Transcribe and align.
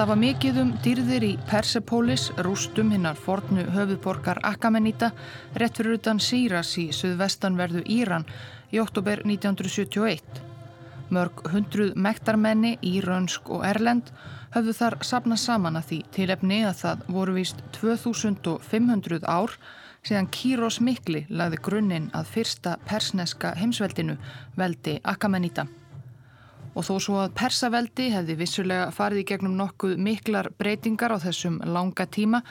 Það 0.00 0.08
var 0.08 0.16
mikið 0.16 0.58
um 0.62 0.68
dýrðir 0.80 1.24
í 1.26 1.34
Persepolis, 1.44 2.22
rústum 2.40 2.88
hinnar 2.94 3.18
fornu 3.20 3.66
höfuðborgar 3.74 4.38
Akamenita, 4.48 5.10
rétt 5.60 5.76
fyrir 5.76 5.98
utan 5.98 6.22
Sýras 6.24 6.70
í 6.80 6.86
suðvestanverðu 6.96 7.82
Íran 7.84 8.24
í 8.72 8.80
oktober 8.80 9.20
1971. 9.26 10.40
Mörg 11.12 11.42
hundruð 11.52 11.92
mektarmenni, 12.00 12.78
írönsk 12.80 13.50
og 13.52 13.66
erlend, 13.68 14.08
höfðu 14.54 14.74
þar 14.78 14.96
sapnað 15.04 15.42
saman 15.42 15.76
að 15.76 15.90
því 15.90 15.98
tilefni 16.16 16.62
að 16.70 16.78
það 16.78 17.02
voru 17.18 17.34
víst 17.36 17.60
2500 17.76 19.20
ár 19.28 19.52
síðan 20.00 20.30
Kýros 20.32 20.80
Mikli 20.80 21.26
lagði 21.28 21.60
grunninn 21.68 22.08
að 22.16 22.32
fyrsta 22.38 22.78
persneska 22.88 23.52
heimsveldinu, 23.60 24.16
veldi 24.56 24.96
Akamenita 25.04 25.68
og 26.74 26.86
þó 26.86 26.92
svo 27.02 27.18
að 27.24 27.34
persaveldi 27.38 28.08
hefði 28.14 28.36
vissulega 28.38 28.90
farið 28.94 29.22
í 29.22 29.26
gegnum 29.30 29.56
nokkuð 29.58 29.96
miklar 29.98 30.50
breytingar 30.58 31.14
á 31.14 31.18
þessum 31.22 31.58
langa 31.66 32.06
tíma 32.06 32.42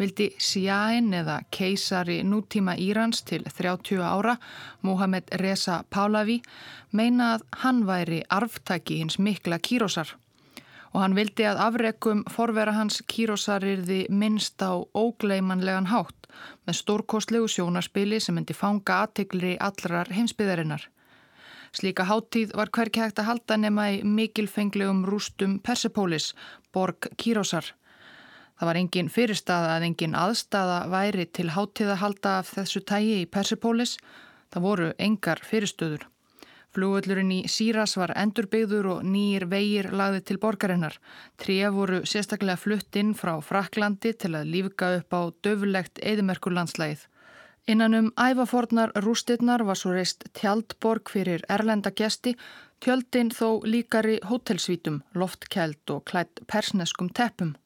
vildi 0.00 0.30
Sjáin 0.40 1.12
eða 1.16 1.40
keisari 1.52 2.22
nútíma 2.24 2.76
Írans 2.80 3.22
til 3.28 3.44
30 3.44 4.00
ára, 4.00 4.36
Mohamed 4.82 5.28
Reza 5.40 5.82
Pahlavi, 5.90 6.40
meina 6.92 7.34
að 7.36 7.48
hann 7.62 7.84
væri 7.88 8.22
arftaki 8.30 9.02
hins 9.02 9.18
mikla 9.18 9.60
kýrósar 9.60 10.16
og 10.96 11.02
hann 11.02 11.16
vildi 11.16 11.44
að 11.44 11.58
afrekum 11.60 12.22
forvera 12.32 12.72
hans 12.72 13.02
kýrósarirði 13.12 14.06
minnst 14.08 14.62
á 14.64 14.80
ógleimanlegan 14.96 15.90
hátt 15.92 16.28
með 16.64 16.78
stórkostlegu 16.80 17.48
sjónarspili 17.52 18.20
sem 18.22 18.36
myndi 18.38 18.56
fanga 18.56 19.02
aðtegli 19.04 19.56
allrar 19.60 20.08
heimsbyðarinnar. 20.16 20.86
Slíka 21.76 22.06
háttíð 22.08 22.54
var 22.56 22.70
hverki 22.72 23.02
hægt 23.02 23.18
að 23.20 23.26
halda 23.28 23.56
nema 23.60 23.90
í 23.92 23.96
mikilfenglegum 24.08 25.02
rústum 25.04 25.58
Persepólis, 25.60 26.30
borg 26.72 27.10
Kírosar. 27.20 27.66
Það 28.56 28.68
var 28.70 28.78
engin 28.80 29.10
fyrirstaða 29.12 29.74
að 29.74 29.84
engin 29.90 30.14
aðstaða 30.16 30.78
væri 30.88 31.26
til 31.28 31.50
háttíð 31.52 31.90
að 31.92 32.00
halda 32.00 32.30
af 32.40 32.52
þessu 32.56 32.80
tægi 32.80 33.18
í 33.20 33.26
Persepólis. 33.28 33.98
Það 34.48 34.64
voru 34.64 34.86
engar 35.08 35.42
fyrirstöður. 35.44 36.06
Flugöllurinn 36.72 37.34
í 37.34 37.42
Síras 37.52 37.96
var 38.00 38.14
endurbyggður 38.22 38.88
og 38.94 39.04
nýjir 39.04 39.44
vegir 39.52 39.90
lagði 39.92 40.22
til 40.30 40.38
borgarinnar. 40.40 40.96
Tríja 41.36 41.74
voru 41.76 42.02
sérstaklega 42.08 42.56
flutt 42.60 42.96
inn 42.96 43.12
frá 43.16 43.34
Fraklandi 43.44 44.14
til 44.16 44.32
að 44.32 44.48
lífka 44.54 44.94
upp 45.02 45.12
á 45.12 45.20
döfulegt 45.44 46.00
eðimerkurlandslægið. 46.00 47.04
Innan 47.68 47.94
um 47.94 48.12
ævafornar 48.16 48.92
rústirnar 48.94 49.64
var 49.66 49.74
svo 49.74 49.90
reist 49.90 50.28
tjaldborg 50.38 51.10
fyrir 51.10 51.42
erlenda 51.50 51.90
gesti, 51.90 52.36
tjöldin 52.78 53.32
þó 53.34 53.48
líkari 53.66 54.20
hótelsvítum, 54.22 55.00
loftkæld 55.14 55.90
og 55.90 56.04
klætt 56.06 56.44
persneskum 56.46 57.10
teppum. 57.10 57.56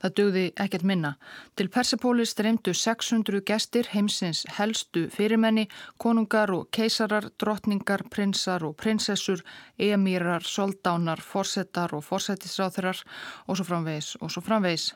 Það 0.00 0.14
dögði 0.18 0.44
ekkert 0.64 0.84
minna. 0.84 1.14
Til 1.56 1.72
Persepólis 1.72 2.34
streymdu 2.34 2.74
600 2.76 3.40
gestir 3.48 3.88
heimsins 3.94 4.44
helstu 4.58 5.08
fyrirmenni, 5.12 5.68
konungar 5.96 6.52
og 6.52 6.68
keisarar, 6.76 7.32
drottningar, 7.40 8.04
prinsar 8.12 8.64
og 8.64 8.76
prinsessur, 8.76 9.40
emírar, 9.78 10.44
soldánar, 10.44 11.20
forsetar 11.20 11.96
og 11.96 12.04
forsetisráþurar 12.04 13.04
og 13.46 13.56
svo 13.56 13.68
framvegs 13.72 14.16
og 14.20 14.32
svo 14.32 14.44
framvegs. 14.44 14.94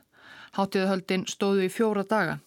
Háttíðahöldin 0.57 1.25
stóðu 1.29 1.65
í 1.65 1.73
fjóra 1.73 2.05
daga. 2.05 2.43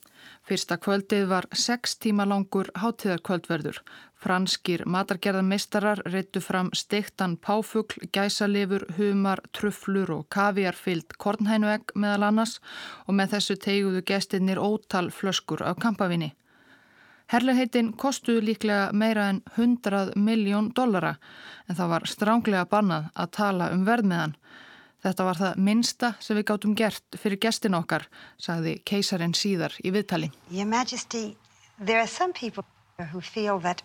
Fyrsta 0.48 0.78
kvöldið 0.80 1.26
var 1.28 1.48
sex 1.52 1.98
tíma 2.00 2.26
langur 2.28 2.70
hátíðarkvöldverður. 2.80 3.82
Franskir 4.18 4.82
matargerðarmeistarar 4.90 6.02
reyttu 6.08 6.42
fram 6.42 6.72
steiktan 6.74 7.36
páfugl, 7.38 8.08
gæsalifur, 8.16 8.88
humar, 8.98 9.44
trufflur 9.54 10.14
og 10.16 10.26
kaviarfyllt 10.34 11.18
kornhænuegg 11.22 11.94
meðal 11.96 12.30
annars 12.32 12.58
og 13.06 13.18
með 13.20 13.36
þessu 13.36 13.58
teguðu 13.68 14.02
gestinnir 14.08 14.62
ótal 14.62 15.12
flöskur 15.14 15.62
af 15.68 15.78
kampavinni. 15.84 16.34
Herlegheitin 17.28 17.92
kostuðu 18.00 18.42
líklega 18.48 18.94
meira 18.96 19.28
en 19.30 19.42
100 19.58 20.16
miljón 20.16 20.72
dollara 20.76 21.18
en 21.68 21.76
það 21.76 21.90
var 21.94 22.08
stránglega 22.08 22.70
bannað 22.72 23.10
að 23.14 23.34
tala 23.38 23.68
um 23.76 23.84
verðmiðan. 23.88 24.38
Þetta 25.06 25.26
var 25.28 25.38
það 25.38 25.60
minsta 25.62 26.14
sem 26.20 26.38
við 26.40 26.48
gáttum 26.50 26.74
gert 26.78 27.18
fyrir 27.22 27.40
gestin 27.42 27.78
okkar, 27.78 28.08
sagði 28.42 28.80
keisarinn 28.88 29.36
síðar 29.38 29.76
í 29.86 29.92
viðtali. 29.94 30.32
Your 30.50 30.66
Majesty, 30.66 31.38
there 31.80 32.00
are 32.02 32.08
some 32.08 32.34
people 32.34 32.66
who 33.12 33.22
feel 33.22 33.60
that 33.60 33.84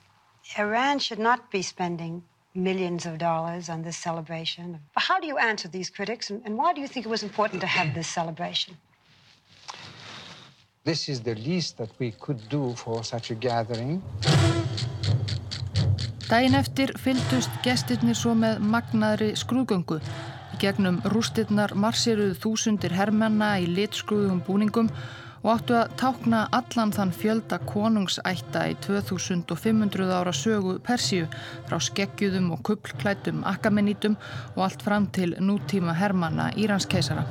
Iran 0.59 0.99
should 0.99 1.21
not 1.21 1.51
be 1.51 1.63
spending 1.63 2.23
millions 2.55 3.07
of 3.07 3.19
dollars 3.19 3.69
on 3.69 3.83
this 3.83 3.97
celebration. 3.97 4.81
How 4.97 5.21
do 5.21 5.27
you 5.27 5.37
answer 5.39 5.69
these 5.69 5.91
critics 5.91 6.31
and 6.31 6.57
why 6.57 6.73
do 6.73 6.81
you 6.81 6.89
think 6.89 7.07
it 7.07 7.11
was 7.11 7.23
important 7.23 7.61
to 7.61 7.67
have 7.67 7.95
this 7.95 8.09
celebration? 8.09 8.77
This 10.85 11.09
is 11.09 11.21
the 11.21 11.35
least 11.35 11.79
that 11.79 11.91
we 11.99 12.11
could 12.11 12.49
do 12.49 12.75
for 12.75 13.05
such 13.05 13.31
a 13.31 13.35
gathering. 13.35 14.03
Dæin 16.29 16.55
eftir 16.57 16.95
fylgdust 16.97 17.53
gestirnir 17.63 18.17
svo 18.17 18.33
með 18.35 18.63
magnaðri 18.65 19.35
skrúgöngu 19.37 19.99
gegnum 20.63 21.01
rústirnar 21.11 21.75
marsiruð 21.75 22.37
þúsundir 22.43 22.95
hermenna 22.95 23.57
í 23.59 23.67
litskruðum 23.67 24.43
búningum 24.47 24.91
og 25.43 25.49
áttu 25.57 25.75
að 25.75 25.95
tákna 25.99 26.43
allan 26.55 26.93
þann 26.95 27.15
fjölda 27.19 27.59
konungsætta 27.67 28.69
í 28.71 28.77
2500 28.85 30.13
ára 30.15 30.35
sögu 30.37 30.77
Persíu 30.87 31.27
frá 31.67 31.81
skeggjuðum 31.83 32.53
og 32.55 32.63
kupplklætum 32.69 33.43
akkamenítum 33.51 34.15
og 34.55 34.63
allt 34.69 34.85
fram 34.87 35.09
til 35.11 35.35
nútíma 35.43 35.97
hermanna 35.99 36.53
Íranskeisara. 36.55 37.27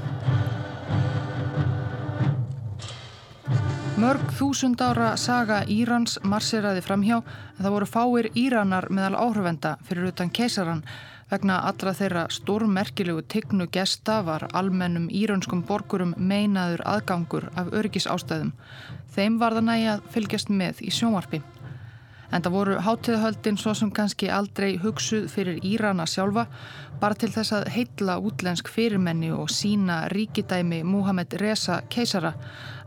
Mörg 4.02 4.32
þúsund 4.34 4.82
ára 4.82 5.14
saga 5.20 5.62
Írans 5.70 6.18
marsiraði 6.26 6.82
framhjá 6.84 7.22
en 7.22 7.64
það 7.64 7.74
voru 7.76 7.88
fáir 7.88 8.30
Íranar 8.36 8.90
meðal 8.90 9.20
áhrifenda 9.20 9.76
fyrir 9.88 10.10
utan 10.10 10.32
keisaran 10.34 10.84
Vegna 11.32 11.62
allra 11.64 11.94
þeirra 11.96 12.26
stórmerkilegu 12.28 13.22
tignu 13.32 13.70
gesta 13.72 14.18
var 14.28 14.50
almennum 14.52 15.06
íraunskum 15.08 15.62
borgurum 15.64 16.12
meinaður 16.18 16.84
aðgangur 16.84 17.48
af 17.56 17.72
örgisástæðum. 17.72 18.50
Þeim 19.16 19.38
var 19.40 19.56
það 19.56 19.66
nægi 19.70 19.88
að 19.94 20.04
fylgjast 20.12 20.52
með 20.52 20.82
í 20.84 20.92
sjónvarpi. 20.92 21.40
En 22.36 22.44
það 22.44 22.56
voru 22.58 22.76
hátíðahöldin 22.84 23.62
svo 23.64 23.72
sem 23.80 23.96
kannski 23.96 24.28
aldrei 24.28 24.76
hugsuð 24.84 25.32
fyrir 25.32 25.64
Írana 25.64 26.04
sjálfa, 26.04 26.50
bara 27.00 27.16
til 27.16 27.32
þess 27.32 27.56
að 27.56 27.72
heitla 27.78 28.20
útlensk 28.20 28.68
fyrirmenni 28.68 29.32
og 29.32 29.48
sína 29.56 30.04
ríkidæmi 30.12 30.84
Muhammed 30.84 31.40
Reza 31.40 31.80
keisara 31.88 32.36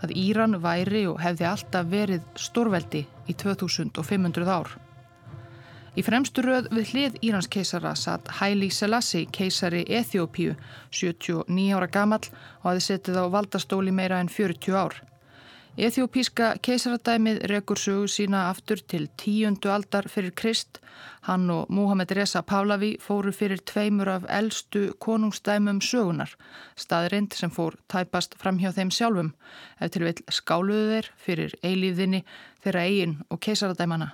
að 0.04 0.16
Íran 0.20 0.60
væri 0.60 1.06
og 1.08 1.20
hefði 1.24 1.48
alltaf 1.48 1.92
verið 1.96 2.24
stórveldi 2.36 3.06
í 3.24 3.36
2500 3.40 4.52
ár. 4.52 4.76
Í 5.94 6.02
fremstu 6.02 6.42
röð 6.42 6.72
við 6.74 6.88
hlið 6.90 7.16
Írans 7.22 7.46
keisara 7.46 7.92
satt 7.94 8.26
Haile 8.40 8.66
Selassie, 8.74 9.28
keisari 9.30 9.84
Eþjópíu, 9.86 10.56
79 10.90 11.76
ára 11.76 11.86
gamall 11.86 12.24
og 12.62 12.64
hafi 12.66 12.82
settið 12.82 13.20
á 13.22 13.24
valdastóli 13.30 13.94
meira 13.94 14.18
en 14.18 14.28
40 14.28 14.74
ár. 14.74 14.96
Eþjópíska 15.74 16.48
keisaradæmið 16.66 17.44
rekur 17.50 17.78
sögu 17.78 18.08
sína 18.10 18.48
aftur 18.48 18.82
til 18.82 19.06
tíundu 19.18 19.70
aldar 19.70 20.06
fyrir 20.10 20.34
Krist. 20.34 20.80
Hann 21.26 21.46
og 21.50 21.70
Muhammed 21.70 22.10
Reza 22.14 22.42
Pahlavi 22.42 22.92
fóru 23.02 23.30
fyrir 23.34 23.62
tveimur 23.62 24.10
af 24.16 24.26
eldstu 24.28 24.92
konungsdæmum 24.98 25.78
sögunar, 25.82 26.34
staðrind 26.74 27.34
sem 27.38 27.54
fór 27.54 27.78
tæpast 27.90 28.34
fram 28.38 28.58
hjá 28.58 28.70
þeim 28.74 28.90
sjálfum, 28.90 29.30
eftir 29.78 30.06
vil 30.06 30.26
skáluðu 30.26 30.90
þeir 30.90 31.12
fyrir 31.26 31.56
eilíðinni 31.62 32.24
þeirra 32.62 32.86
eigin 32.86 33.18
og 33.30 33.42
keisaradæmana. 33.42 34.12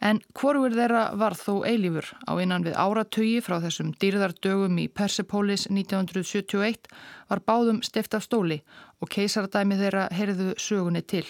En 0.00 0.20
hvorur 0.38 0.70
þeirra 0.70 1.08
var 1.18 1.34
þó 1.34 1.64
eilífur 1.66 2.06
á 2.30 2.32
innan 2.38 2.62
við 2.62 2.76
áratugi 2.78 3.40
frá 3.42 3.58
þessum 3.64 3.90
dýrðardögum 3.98 4.78
í 4.78 4.86
Persepolis 4.86 5.66
1971 5.66 6.86
var 7.28 7.42
báðum 7.42 7.82
stift 7.82 8.14
af 8.14 8.22
stóli 8.28 8.60
og 9.02 9.10
keisardæmi 9.10 9.78
þeirra 9.80 10.06
heyrðu 10.14 10.54
sögunni 10.54 11.02
til. 11.02 11.26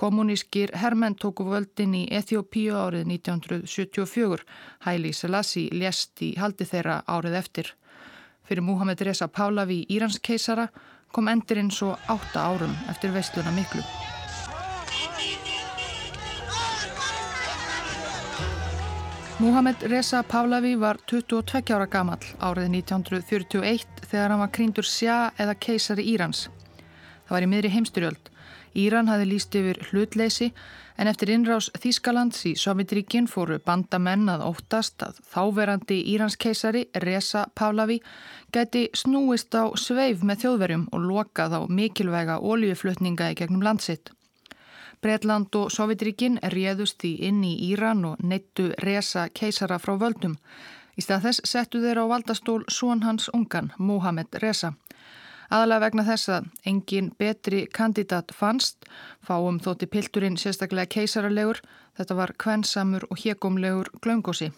Kommunískir 0.00 0.70
hermenn 0.80 1.18
tóku 1.18 1.44
völdin 1.44 1.92
í 1.98 2.06
Eþjópíu 2.16 2.78
árið 2.78 3.10
1974. 3.10 4.46
Haile 4.86 5.12
Selassie 5.12 5.74
lést 5.76 6.22
í 6.24 6.30
haldi 6.40 6.64
þeirra 6.64 7.02
árið 7.04 7.36
eftir. 7.42 7.74
Fyrir 8.48 8.64
Muhammed 8.64 9.02
Reza 9.04 9.28
Pahlavi 9.28 9.82
í 9.82 9.98
Írans 9.98 10.16
keisara 10.22 10.70
kom 11.12 11.28
endurinn 11.28 11.74
svo 11.74 11.92
átta 12.08 12.46
árum 12.48 12.72
eftir 12.88 13.12
veistluna 13.12 13.52
miklu. 13.52 13.84
Muhammed 19.40 19.82
Reza 19.82 20.22
Pahlavi 20.22 20.74
var 20.76 20.98
22 21.08 21.72
ára 21.72 21.86
gamall 21.88 22.24
árið 22.44 22.66
1941 22.74 24.02
þegar 24.10 24.34
hann 24.34 24.42
var 24.42 24.50
krýndur 24.52 24.84
sjá 24.84 25.30
eða 25.40 25.54
keisari 25.56 26.04
Írans. 26.12 26.42
Það 27.24 27.32
var 27.32 27.46
í 27.46 27.48
miðri 27.48 27.70
heimstyrjöld. 27.72 28.28
Íran 28.76 29.08
hafi 29.08 29.30
líst 29.30 29.56
yfir 29.56 29.80
hlutleysi 29.88 30.50
en 31.00 31.08
eftir 31.08 31.32
innrás 31.32 31.70
Þískalands 31.72 32.44
í 32.52 32.54
Sovjetríkin 32.60 33.30
fóru 33.32 33.56
bandamenn 33.64 34.28
að 34.28 34.44
óttast 34.50 35.00
að 35.08 35.24
þáverandi 35.32 36.02
Íranskeisari 36.12 36.90
Reza 37.00 37.46
Pahlavi 37.56 38.02
geti 38.52 38.90
snúist 38.92 39.56
á 39.56 39.72
sveif 39.72 40.20
með 40.20 40.44
þjóðverjum 40.44 40.88
og 40.92 41.10
lokað 41.14 41.56
á 41.56 41.60
mikilvæga 41.64 42.42
óljuflutninga 42.44 43.32
í 43.32 43.40
gegnum 43.40 43.64
landsitt. 43.64 44.12
Breitland 45.00 45.54
og 45.56 45.70
Sovjetríkin 45.72 46.36
réðust 46.52 47.04
í 47.08 47.14
inn 47.24 47.40
í 47.44 47.54
Íran 47.70 48.04
og 48.04 48.20
neittu 48.20 48.66
Reza 48.84 49.28
keisara 49.32 49.78
frá 49.80 49.94
völdum. 50.00 50.36
Í 50.98 51.04
stað 51.04 51.26
þess 51.26 51.48
settu 51.48 51.80
þeir 51.80 52.02
á 52.02 52.04
valdastól 52.10 52.60
són 52.68 53.00
hans 53.06 53.30
ungan, 53.32 53.72
Mohamed 53.78 54.36
Reza. 54.42 54.74
Aðalega 55.50 55.86
vegna 55.86 56.04
þess 56.06 56.32
að 56.36 56.50
engin 56.68 57.08
betri 57.18 57.64
kandidat 57.66 58.34
fannst, 58.36 58.84
fáum 59.24 59.58
þótti 59.64 59.88
pilturinn 59.90 60.36
sérstaklega 60.38 60.92
keisaralegur, 60.94 61.62
þetta 61.96 62.18
var 62.20 62.34
kvensamur 62.38 63.08
og 63.10 63.24
hjekumlegur 63.24 63.90
glöngósi. 64.04 64.52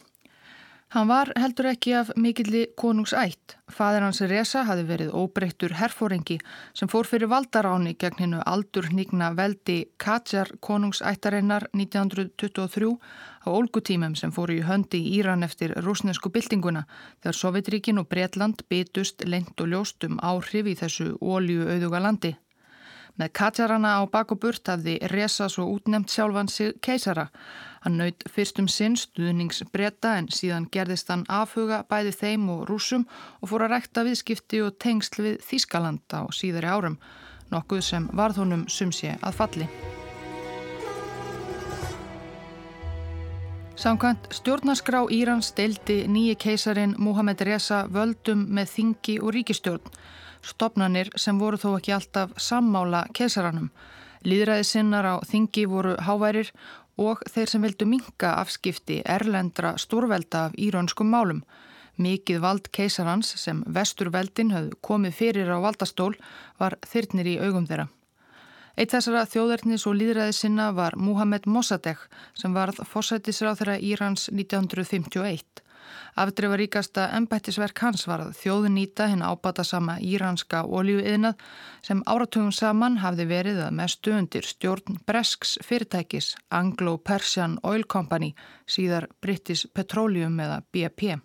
Hann 0.92 1.08
var 1.08 1.30
heldur 1.40 1.70
ekki 1.70 1.94
af 1.96 2.10
mikilli 2.20 2.66
konungsætt. 2.76 3.54
Fadir 3.72 4.04
hans 4.04 4.18
Reza 4.28 4.66
hafi 4.68 4.82
verið 4.84 5.14
óbreyttur 5.16 5.72
herfóringi 5.78 6.36
sem 6.76 6.90
fór 6.92 7.08
fyrir 7.08 7.30
valdaráni 7.32 7.94
gegn 7.96 8.20
hennu 8.20 8.42
aldur 8.44 8.90
nýgna 8.92 9.30
veldi 9.38 9.78
Kajar 9.96 10.52
konungsættarinnar 10.60 11.64
1923 11.72 12.92
á 13.40 13.48
ólgutímum 13.48 14.18
sem 14.20 14.36
fóru 14.36 14.58
í 14.58 14.66
höndi 14.68 15.00
í 15.00 15.16
Íran 15.22 15.48
eftir 15.48 15.72
rúsnesku 15.80 16.28
byltinguna 16.28 16.84
þegar 17.22 17.40
Sovjetríkin 17.40 18.04
og 18.04 18.12
Breitland 18.12 18.60
bytust 18.68 19.24
lengt 19.24 19.64
og 19.64 19.72
ljóst 19.72 20.04
um 20.04 20.20
áhrif 20.20 20.68
í 20.68 20.76
þessu 20.76 21.14
ólju 21.24 21.72
auðuga 21.72 22.04
landi. 22.04 22.36
Með 23.16 23.32
Kajarana 23.32 23.96
á 23.96 24.02
bak 24.12 24.32
og 24.32 24.44
burt 24.44 24.68
hafði 24.68 25.00
Reza 25.08 25.48
svo 25.48 25.70
útnemt 25.72 26.12
sjálfan 26.12 26.48
sig 26.52 26.76
keisara 26.84 27.30
Hann 27.82 27.99
naut 27.99 28.23
fyrstum 28.31 28.69
sinn 28.70 28.94
stuðningsbreyta 28.99 30.14
en 30.20 30.29
síðan 30.31 30.69
gerðist 30.70 31.08
hann 31.11 31.25
afhuga 31.26 31.81
bæði 31.90 32.12
þeim 32.20 32.44
og 32.55 32.67
rúsum 32.70 33.08
og 33.40 33.50
fór 33.50 33.67
að 33.67 33.75
rekta 33.75 34.05
viðskipti 34.06 34.62
og 34.62 34.76
tengsl 34.82 35.25
við 35.25 35.40
Þískaland 35.49 36.14
á 36.14 36.31
síðari 36.31 36.70
árum, 36.70 37.00
nokkuð 37.50 37.82
sem 37.88 38.06
varð 38.14 38.44
honum 38.44 38.69
sumsi 38.70 39.11
að 39.19 39.34
falli. 39.40 39.69
Samkvæmt 43.82 44.28
stjórnarskrá 44.31 45.00
Írans 45.11 45.49
deildi 45.56 46.05
nýji 46.06 46.37
keisarin 46.38 46.93
Mohamed 47.02 47.40
Reza 47.43 47.81
völdum 47.90 48.44
með 48.55 48.69
þingi 48.76 49.17
og 49.19 49.32
ríkistjórn, 49.35 49.88
stopnanir 50.38 51.11
sem 51.19 51.40
voru 51.40 51.58
þó 51.58 51.73
ekki 51.81 51.96
alltaf 51.96 52.37
sammála 52.38 53.08
keisaranum. 53.17 53.73
Líðræði 54.23 54.69
sinnar 54.69 55.08
á 55.08 55.14
þingi 55.26 55.64
voru 55.67 55.96
háværir 55.99 56.52
og 57.00 57.22
þeir 57.30 57.48
sem 57.50 57.62
vildu 57.62 57.86
minka 57.88 58.34
afskipti 58.40 59.00
erlendra 59.04 59.76
stórvelda 59.78 60.46
af 60.48 60.58
íraunskum 60.58 61.08
málum. 61.08 61.42
Mikið 61.96 62.40
vald 62.40 62.68
keisarans 62.72 63.34
sem 63.36 63.62
vesturveldin 63.66 64.52
höfðu 64.52 64.78
komið 64.80 65.16
fyrir 65.18 65.52
á 65.52 65.58
valdastól 65.60 66.14
var 66.58 66.78
þyrnir 66.88 67.34
í 67.34 67.38
augum 67.40 67.66
þeirra. 67.68 67.88
Eitt 68.76 68.94
þessara 68.94 69.26
þjóðernis 69.28 69.84
og 69.86 69.98
líðræði 69.98 70.32
sinna 70.32 70.70
var 70.72 70.96
Muhammed 70.96 71.44
Mossadegh 71.44 72.06
sem 72.32 72.54
varð 72.56 72.80
fósættisráð 72.88 73.60
þeirra 73.60 73.76
Írans 73.84 74.30
1951. 74.32 75.60
Afdreifaríkasta 76.23 77.08
ennbættisverk 77.17 77.79
hans 77.84 78.05
var 78.08 78.23
að 78.26 78.37
þjóðun 78.43 78.76
nýta 78.76 79.08
hinn 79.08 79.25
ábata 79.25 79.64
sama 79.64 79.96
íranska 80.00 80.62
oljuiðnað 80.69 81.40
sem 81.87 82.05
áratugum 82.06 82.52
saman 82.52 83.00
hafði 83.00 83.29
verið 83.31 83.64
að 83.64 83.75
mestu 83.81 84.14
undir 84.17 84.46
stjórn 84.46 85.00
Bresks 85.08 85.58
fyrirtækis 85.64 86.34
Anglo-Persian 86.52 87.58
Oil 87.62 87.84
Company, 87.84 88.34
síðar 88.67 89.08
British 89.20 89.69
Petroleum 89.75 90.40
eða 90.40 90.62
BP. 90.73 91.19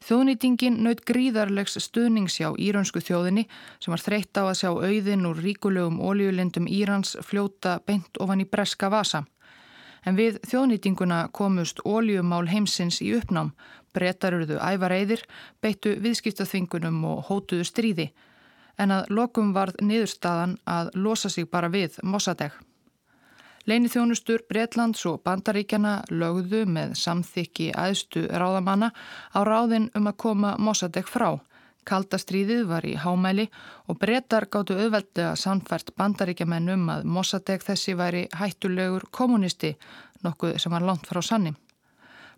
Þjóðnýtingin 0.00 0.78
naut 0.80 1.02
gríðarlegs 1.04 1.74
stuðningsjá 1.84 2.54
íransku 2.56 3.02
þjóðinni 3.04 3.44
sem 3.76 3.92
var 3.92 4.00
þreytt 4.00 4.38
á 4.40 4.48
að 4.48 4.56
sjá 4.62 4.70
auðin 4.72 5.26
úr 5.28 5.42
ríkulegum 5.44 5.98
oljulindum 6.00 6.68
Írans 6.72 7.18
fljóta 7.20 7.76
beint 7.84 8.16
ofan 8.16 8.40
í 8.40 8.48
breska 8.48 8.88
vasa 8.88 9.26
en 10.06 10.16
við 10.16 10.38
þjóðnýtinguna 10.48 11.20
komust 11.36 11.82
óljumál 11.84 12.46
heimsins 12.48 13.00
í 13.04 13.12
uppnám, 13.18 13.52
breytarurðu 13.94 14.60
ævareiðir, 14.62 15.22
beittu 15.60 15.96
viðskiptaþvingunum 16.00 17.04
og 17.10 17.24
hótuðu 17.28 17.66
stríði, 17.66 18.10
en 18.78 18.94
að 18.94 19.12
lokum 19.12 19.52
varð 19.56 19.80
niðurstaðan 19.84 20.56
að 20.64 20.90
losa 20.94 21.28
sig 21.28 21.50
bara 21.50 21.68
við 21.68 21.98
Mossadegh. 22.02 22.56
Leini 23.68 23.90
þjónustur 23.92 24.40
Breitlands 24.48 25.04
og 25.06 25.20
Bandaríkjana 25.26 26.00
lögðu 26.08 26.62
með 26.64 26.94
samþykki 26.96 27.68
aðstu 27.76 28.24
ráðamanna 28.32 28.88
á 29.36 29.40
ráðin 29.44 29.90
um 29.94 30.08
að 30.08 30.16
koma 30.24 30.54
Mossadegh 30.58 31.10
frá. 31.10 31.36
Kaldastríðið 31.90 32.66
var 32.70 32.86
í 32.86 32.94
hámæli 33.02 33.48
og 33.90 33.98
brettar 33.98 34.46
gáttu 34.52 34.76
auðveldlega 34.78 35.32
samfært 35.38 35.90
bandaríkjaman 35.98 36.70
um 36.76 36.86
að 36.94 37.08
Mossadegh 37.16 37.66
þessi 37.66 37.96
væri 37.98 38.28
hættulegur 38.38 39.08
kommunisti, 39.10 39.74
nokkuð 40.22 40.60
sem 40.62 40.72
var 40.76 40.86
langt 40.86 41.10
frá 41.10 41.22
sanni. 41.24 41.56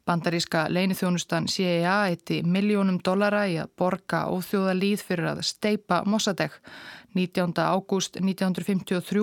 Bandaríska 0.06 0.64
leinithjónustan 0.68 1.44
CIA 1.46 2.06
eitti 2.10 2.40
miljónum 2.42 2.96
dollara 3.06 3.44
í 3.46 3.54
að 3.62 3.70
borga 3.78 4.24
óþjóða 4.34 4.72
líð 4.74 5.04
fyrir 5.06 5.28
að 5.30 5.44
steipa 5.46 6.00
Mossadegh. 6.10 6.56
19. 7.14 7.52
ágúst 7.60 8.16
1953 8.18 9.22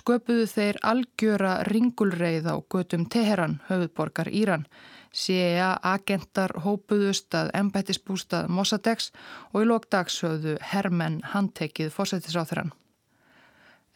sköpuðu 0.00 0.48
þeir 0.50 0.80
algjöra 0.82 1.52
ringulreið 1.68 2.48
á 2.50 2.56
götum 2.58 3.06
Teheran, 3.12 3.60
höfuðborgar 3.68 4.32
Íran. 4.32 4.66
CIA-agentar 5.16 6.52
hópuðust 6.64 7.34
að 7.38 7.52
embættisbústað 7.56 8.50
Mossadegs 8.52 9.12
og 9.52 9.62
í 9.64 9.68
lókdags 9.70 10.18
höfðu 10.24 10.56
hermenn 10.72 11.22
handtekið 11.32 11.92
fósættisáþrann. 11.94 12.74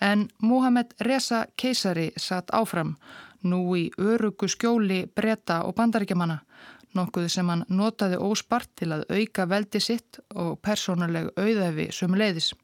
En 0.00 0.28
Mohamed 0.40 0.94
Reza 1.04 1.44
keisari 1.60 2.08
satt 2.16 2.54
áfram 2.56 2.94
nú 3.44 3.60
í 3.76 3.90
örugu 4.00 4.48
skjóli 4.48 5.04
breyta 5.16 5.60
og 5.68 5.76
bandaríkjamanna, 5.76 6.40
nokkuð 6.96 7.28
sem 7.32 7.52
hann 7.52 7.66
notaði 7.68 8.16
óspart 8.16 8.72
til 8.80 8.90
að 8.96 9.04
auka 9.12 9.46
veldi 9.48 9.80
sitt 9.80 10.22
og 10.34 10.56
persónuleg 10.64 11.30
auðæfi 11.36 11.90
sömuleiðis. 11.94 12.54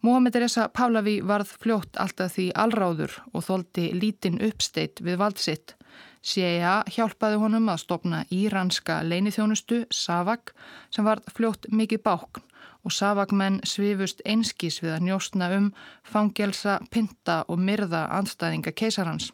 Mohamed 0.00 0.38
Reza 0.40 0.68
Pahlavi 0.72 1.18
varð 1.20 1.50
fljótt 1.60 1.98
alltaf 2.00 2.32
því 2.36 2.46
allráður 2.56 3.18
og 3.34 3.44
þóldi 3.44 3.90
lítinn 3.92 4.40
uppsteitt 4.46 5.02
við 5.04 5.18
vald 5.20 5.42
sitt. 5.42 5.74
CIA 6.20 6.82
hjálpaði 6.92 7.38
honum 7.40 7.70
að 7.72 7.80
stopna 7.80 8.24
íranska 8.28 9.00
leinithjónustu, 9.08 9.86
Savak, 9.90 10.52
sem 10.92 11.04
var 11.04 11.22
fljótt 11.32 11.70
mikið 11.72 12.02
bákn 12.04 12.44
og 12.84 12.92
Savak-menn 12.92 13.60
svifust 13.64 14.20
einskís 14.24 14.80
við 14.82 14.94
að 14.96 15.06
njóstna 15.08 15.50
um 15.56 15.70
fangelsa, 16.04 16.78
pinta 16.90 17.42
og 17.48 17.60
myrða 17.60 18.06
andstæðinga 18.18 18.72
keisarhans. 18.76 19.32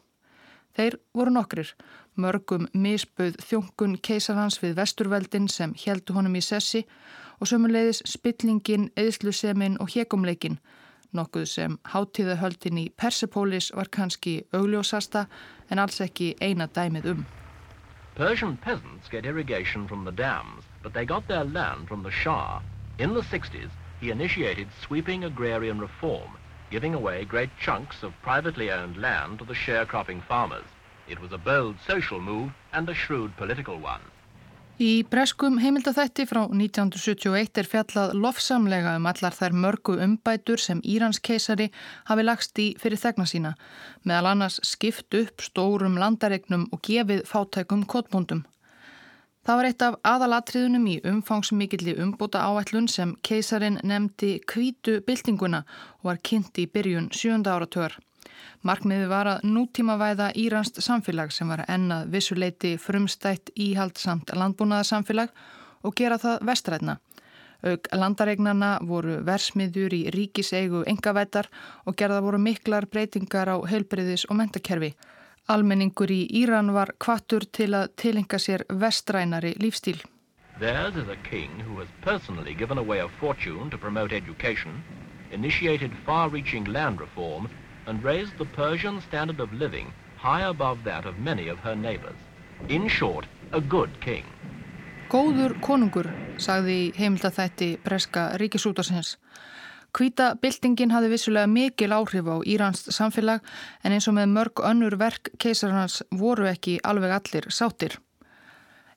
Þeir 0.76 0.98
voru 1.14 1.34
nokkrir, 1.34 1.74
mörgum 2.14 2.66
misböð 2.72 3.38
þjónkun 3.42 3.98
keisarhans 3.98 4.58
við 4.62 4.76
vesturveldin 4.80 5.48
sem 5.48 5.74
heldu 5.84 6.14
honum 6.14 6.38
í 6.38 6.42
sessi 6.42 6.84
og 7.40 7.50
sömuleiðis 7.50 8.02
spillingin, 8.06 8.90
eðslusemin 8.96 9.78
og 9.82 9.94
hekumleikin 9.94 10.58
nokkuð 11.16 11.46
sem 11.50 11.78
hátíðahöldin 11.92 12.78
í 12.82 12.86
Persepolis 13.02 13.72
var 13.74 13.88
kannski 13.96 14.38
augljósasta 14.52 15.26
en 15.70 15.82
alls 15.82 16.00
ekki 16.04 16.34
eina 16.40 16.68
dæmið 16.68 17.10
um. 17.12 17.26
Persian 18.16 18.56
peasants 18.56 19.08
get 19.10 19.26
irrigation 19.26 19.86
from 19.86 20.04
the 20.04 20.12
dams, 20.12 20.64
but 20.82 20.94
they 20.94 21.04
got 21.04 21.28
their 21.28 21.44
land 21.44 21.88
from 21.88 22.02
the 22.02 22.10
Shah. 22.10 22.60
In 22.98 23.12
the 23.12 23.20
60s, 23.20 23.70
he 24.00 24.10
initiated 24.10 24.68
sweeping 24.80 25.24
agrarian 25.24 25.78
reform, 25.78 26.38
giving 26.70 26.94
away 26.94 27.24
great 27.24 27.50
chunks 27.60 28.02
of 28.02 28.12
privately 28.22 28.70
owned 28.70 28.96
land 28.96 29.38
to 29.38 29.44
the 29.44 29.54
sharecropping 29.54 30.22
farmers. 30.22 30.64
It 31.08 31.20
was 31.20 31.32
a 31.32 31.38
bold 31.38 31.76
social 31.86 32.20
move 32.20 32.52
and 32.72 32.88
a 32.88 32.94
shrewd 32.94 33.36
political 33.36 33.78
one. 33.78 34.00
Í 34.76 35.06
breskum 35.08 35.54
heimildathætti 35.56 36.26
frá 36.28 36.42
1971 36.52 37.60
er 37.62 37.64
fjallað 37.64 38.10
lofsamlega 38.20 38.90
um 38.98 39.06
allar 39.08 39.32
þær 39.32 39.54
mörgu 39.56 39.94
umbætur 40.04 40.60
sem 40.60 40.82
Írans 40.84 41.16
keisari 41.16 41.70
hafi 42.10 42.26
lagst 42.26 42.60
í 42.60 42.66
fyrir 42.76 43.00
þegna 43.00 43.24
sína, 43.24 43.54
meðal 44.04 44.34
annars 44.34 44.58
skipt 44.68 45.16
upp 45.16 45.40
stórum 45.40 45.96
landaregnum 45.96 46.66
og 46.76 46.82
gefið 46.84 47.24
fátækum 47.24 47.86
kotbúndum. 47.88 48.42
Það 49.48 49.56
var 49.56 49.68
eitt 49.70 49.86
af 49.86 49.96
aðalatriðunum 50.12 50.84
í 50.92 50.98
umfangsmikilli 51.08 51.96
umbúta 51.96 52.44
áætlun 52.44 52.90
sem 52.92 53.16
keisarin 53.24 53.80
nefndi 53.80 54.42
kvítu 54.44 54.98
byltinguna 55.08 55.64
og 56.02 56.10
var 56.10 56.20
kynnt 56.20 56.60
í 56.60 56.68
byrjun 56.68 57.08
sjönda 57.16 57.56
áratögar. 57.56 57.96
Markmiði 58.66 59.08
var 59.10 59.30
að 59.30 59.44
nútímavæða 59.46 60.30
Íranst 60.36 60.80
samfélag 60.82 61.32
sem 61.32 61.48
var 61.48 61.64
ennað 61.68 62.10
vissuleiti 62.14 62.76
frumstætt 62.80 63.52
íhaldsamt 63.54 64.32
landbúnaðarsamfélag 64.34 65.34
og 65.82 65.94
gera 65.94 66.18
það 66.18 66.46
vestrætna. 66.50 66.96
Aug 67.66 67.88
landaregnana 67.92 68.76
voru 68.84 69.20
versmiður 69.26 69.94
í 69.96 70.02
ríkiseigu 70.12 70.84
engavættar 70.90 71.48
og 71.86 71.96
gerða 71.96 72.20
voru 72.22 72.38
miklar 72.38 72.86
breytingar 72.86 73.48
á 73.48 73.56
heilbriðis 73.70 74.26
og 74.30 74.38
mentakerfi. 74.40 74.92
Almenningur 75.48 76.10
í 76.10 76.26
Íran 76.42 76.72
var 76.74 76.92
kvattur 76.98 77.46
til 77.58 77.72
að 77.78 77.92
tilenga 78.02 78.38
sér 78.42 78.66
vestrænari 78.68 79.54
lífstíl. 79.62 80.02
Is 80.58 81.08
a 81.08 81.16
king 81.30 81.50
who 81.60 81.78
has 81.78 81.88
personally 82.02 82.54
given 82.54 82.78
away 82.78 83.00
a 83.00 83.08
fortune 83.20 83.70
to 83.70 83.78
promote 83.78 84.12
education, 84.12 84.82
initiated 85.30 85.92
far-reaching 86.06 86.64
land 86.66 87.00
reform 87.00 87.48
and 87.86 88.02
raised 88.04 88.36
the 88.38 88.44
Persian 88.56 89.00
standard 89.00 89.40
of 89.40 89.52
living 89.52 89.92
high 90.16 90.42
above 90.42 90.78
that 90.84 91.06
of 91.06 91.18
many 91.18 91.48
of 91.48 91.58
her 91.58 91.76
neighbors. 91.76 92.18
In 92.68 92.88
short, 92.88 93.26
a 93.52 93.60
good 93.60 93.90
king. 94.00 94.24
Góður 95.08 95.54
konungur, 95.62 96.08
sagði 96.42 96.90
heimildathætti 96.96 97.76
breska 97.84 98.32
ríkisútarsins. 98.40 99.16
Kvíta 99.94 100.32
byltingin 100.42 100.90
hafði 100.90 101.12
vissulega 101.12 101.46
mikil 101.46 101.94
áhrif 101.94 102.26
á 102.26 102.36
Írans 102.42 102.82
samfélag 102.90 103.44
en 103.84 103.94
eins 103.94 104.08
og 104.10 104.16
með 104.18 104.32
mörg 104.34 104.64
önnur 104.66 104.98
verk 104.98 105.30
keisarhans 105.38 106.02
voru 106.10 106.48
ekki 106.50 106.80
alveg 106.82 107.14
allir 107.16 107.46
sátir. 107.54 107.94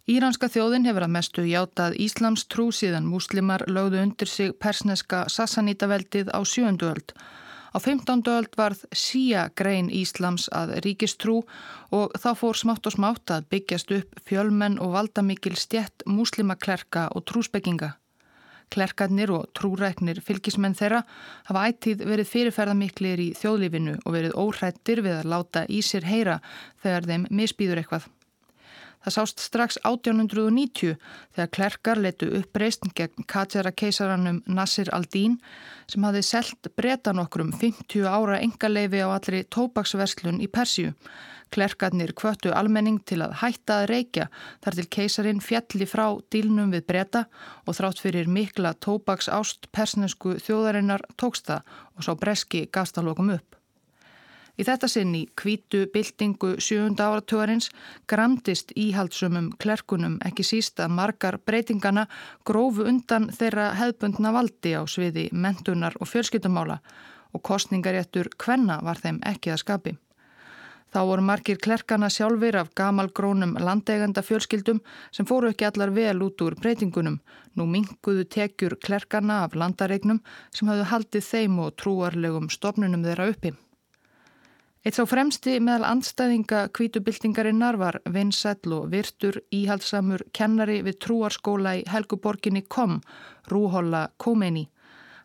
Íranska 0.09 0.49
þjóðin 0.49 0.87
hefur 0.89 1.05
að 1.05 1.13
mestu 1.13 1.45
játað 1.45 1.99
Íslams 2.01 2.47
trú 2.49 2.71
síðan 2.73 3.05
múslimar 3.05 3.67
lögðu 3.69 4.01
undir 4.01 4.27
sig 4.27 4.55
persneska 4.57 5.27
sassanítaveldið 5.29 6.33
á 6.33 6.41
sjöönduöld 6.41 7.13
Á 7.69 7.77
15. 7.77 8.25
öld 8.25 8.55
varð 8.57 8.81
síja 8.95 9.49
grein 9.55 9.91
Íslams 9.93 10.47
að 10.49 10.79
ríkistrú 10.85 11.43
og 11.93 12.15
þá 12.17 12.29
fór 12.39 12.57
smátt 12.57 12.89
og 12.89 12.95
smátt 12.95 13.33
að 13.35 13.45
byggjast 13.53 13.93
upp 13.93 14.21
fjölmenn 14.25 14.79
og 14.81 14.95
valdamikil 14.97 15.53
stjett 15.53 16.05
múslimaklerka 16.09 17.09
og 17.13 17.27
trúsbygginga. 17.29 17.93
Klerkarnir 18.73 19.31
og 19.33 19.49
trúræknir 19.57 20.21
fylgismenn 20.25 20.77
þeirra 20.77 21.03
hafa 21.49 21.65
ættið 21.69 22.05
verið 22.09 22.31
fyrirferðamiklir 22.33 23.21
í 23.21 23.31
þjóðlífinu 23.37 23.97
og 24.03 24.17
verið 24.17 24.37
óhrættir 24.37 25.01
við 25.05 25.19
að 25.21 25.29
láta 25.33 25.65
í 25.69 25.81
sér 25.85 26.05
heyra 26.09 26.39
þegar 26.81 27.09
þeim 27.09 27.29
misbýður 27.29 27.83
eitthvað. 27.83 28.09
Það 28.99 29.15
sást 29.15 29.39
strax 29.39 29.79
1890 29.87 30.97
þegar 31.35 31.51
klerkar 31.55 32.01
letu 32.03 32.27
uppreist 32.39 32.83
gegn 32.95 33.23
Katjara 33.31 33.71
keisaranum 33.71 34.41
Nasir 34.45 34.91
al-Din 34.95 35.37
sem 35.87 36.03
hafi 36.03 36.23
selgt 36.25 36.67
bretan 36.75 37.21
okkur 37.23 37.45
um 37.45 37.53
50 37.55 38.07
ára 38.09 38.41
engaleifi 38.43 38.99
á 38.99 39.07
allri 39.07 39.45
tópaksverslun 39.47 40.41
í 40.43 40.49
Persju. 40.51 40.91
Klerkarnir 41.49 42.11
kvöttu 42.13 42.51
almenning 42.53 42.99
til 43.09 43.23
að 43.25 43.39
hætta 43.41 43.79
að 43.81 43.87
reykja 43.93 44.27
þar 44.61 44.77
til 44.77 44.87
keisarin 44.95 45.39
fjalli 45.41 45.87
frá 45.89 46.05
dílnum 46.29 46.75
við 46.75 46.85
breta 46.91 47.23
og 47.65 47.79
þrátt 47.79 48.03
fyrir 48.03 48.29
mikla 48.29 48.75
tópaks 48.85 49.31
ást 49.33 49.71
persnesku 49.73 50.35
þjóðarinnar 50.43 51.07
tóksta 51.17 51.63
og 51.95 52.05
sá 52.05 52.13
breski 52.19 52.67
gastalókum 52.67 53.31
upp. 53.39 53.58
Í 54.59 54.63
þetta 54.67 54.89
sinn 54.91 55.13
í 55.15 55.21
kvítu 55.39 55.85
byltingu 55.93 56.57
sjöunda 56.59 57.05
áratögarins 57.07 57.69
gramdist 58.11 58.73
íhaldsumum 58.75 59.53
klerkunum 59.63 60.17
ekki 60.27 60.43
síst 60.43 60.81
að 60.83 60.97
margar 60.97 61.37
breytingana 61.47 62.03
grófu 62.49 62.83
undan 62.91 63.29
þeirra 63.37 63.69
hefbundna 63.79 64.33
valdi 64.35 64.73
á 64.75 64.83
sviði 64.83 65.29
mentunar 65.31 65.95
og 66.01 66.11
fjölskyttumála 66.11 66.75
og 67.31 67.43
kostningaréttur 67.47 68.27
hvenna 68.35 68.81
var 68.83 68.99
þeim 68.99 69.21
ekki 69.31 69.53
að 69.53 69.61
skapi. 69.63 69.95
Þá 70.89 70.99
voru 71.05 71.23
margir 71.23 71.61
klerkana 71.61 72.09
sjálfur 72.11 72.57
af 72.59 72.73
gamalgrónum 72.75 73.55
landeiganda 73.63 74.25
fjölskyldum 74.25 74.83
sem 75.15 75.29
fóru 75.29 75.53
ekki 75.53 75.69
allar 75.69 75.93
vel 75.95 76.17
út 76.25 76.41
úr 76.43 76.57
breytingunum. 76.59 77.19
Nú 77.55 77.69
minguðu 77.69 78.27
tekjur 78.27 78.75
klerkana 78.83 79.43
af 79.45 79.55
landaregnum 79.55 80.19
sem 80.51 80.67
hafðu 80.67 80.91
haldið 80.91 81.27
þeim 81.31 81.59
og 81.63 81.75
trúarlegum 81.79 82.51
stofnunum 82.51 83.07
þeirra 83.07 83.31
uppi. 83.31 83.55
Eitt 84.79 84.95
sá 84.95 85.03
fremsti 85.03 85.57
meðal 85.59 85.83
andstæðinga 85.89 86.59
kvítubildingarinnar 86.71 87.75
var 87.81 87.97
vinsætl 88.15 88.77
og 88.77 88.85
virtur 88.93 89.41
íhaldsamur 89.51 90.21
kennari 90.31 90.77
við 90.85 91.01
trúarskóla 91.03 91.73
í 91.81 91.83
Helguborginni 91.91 92.61
Kom, 92.71 93.01
Rúholla 93.51 94.05
Khomeini. 94.23 94.69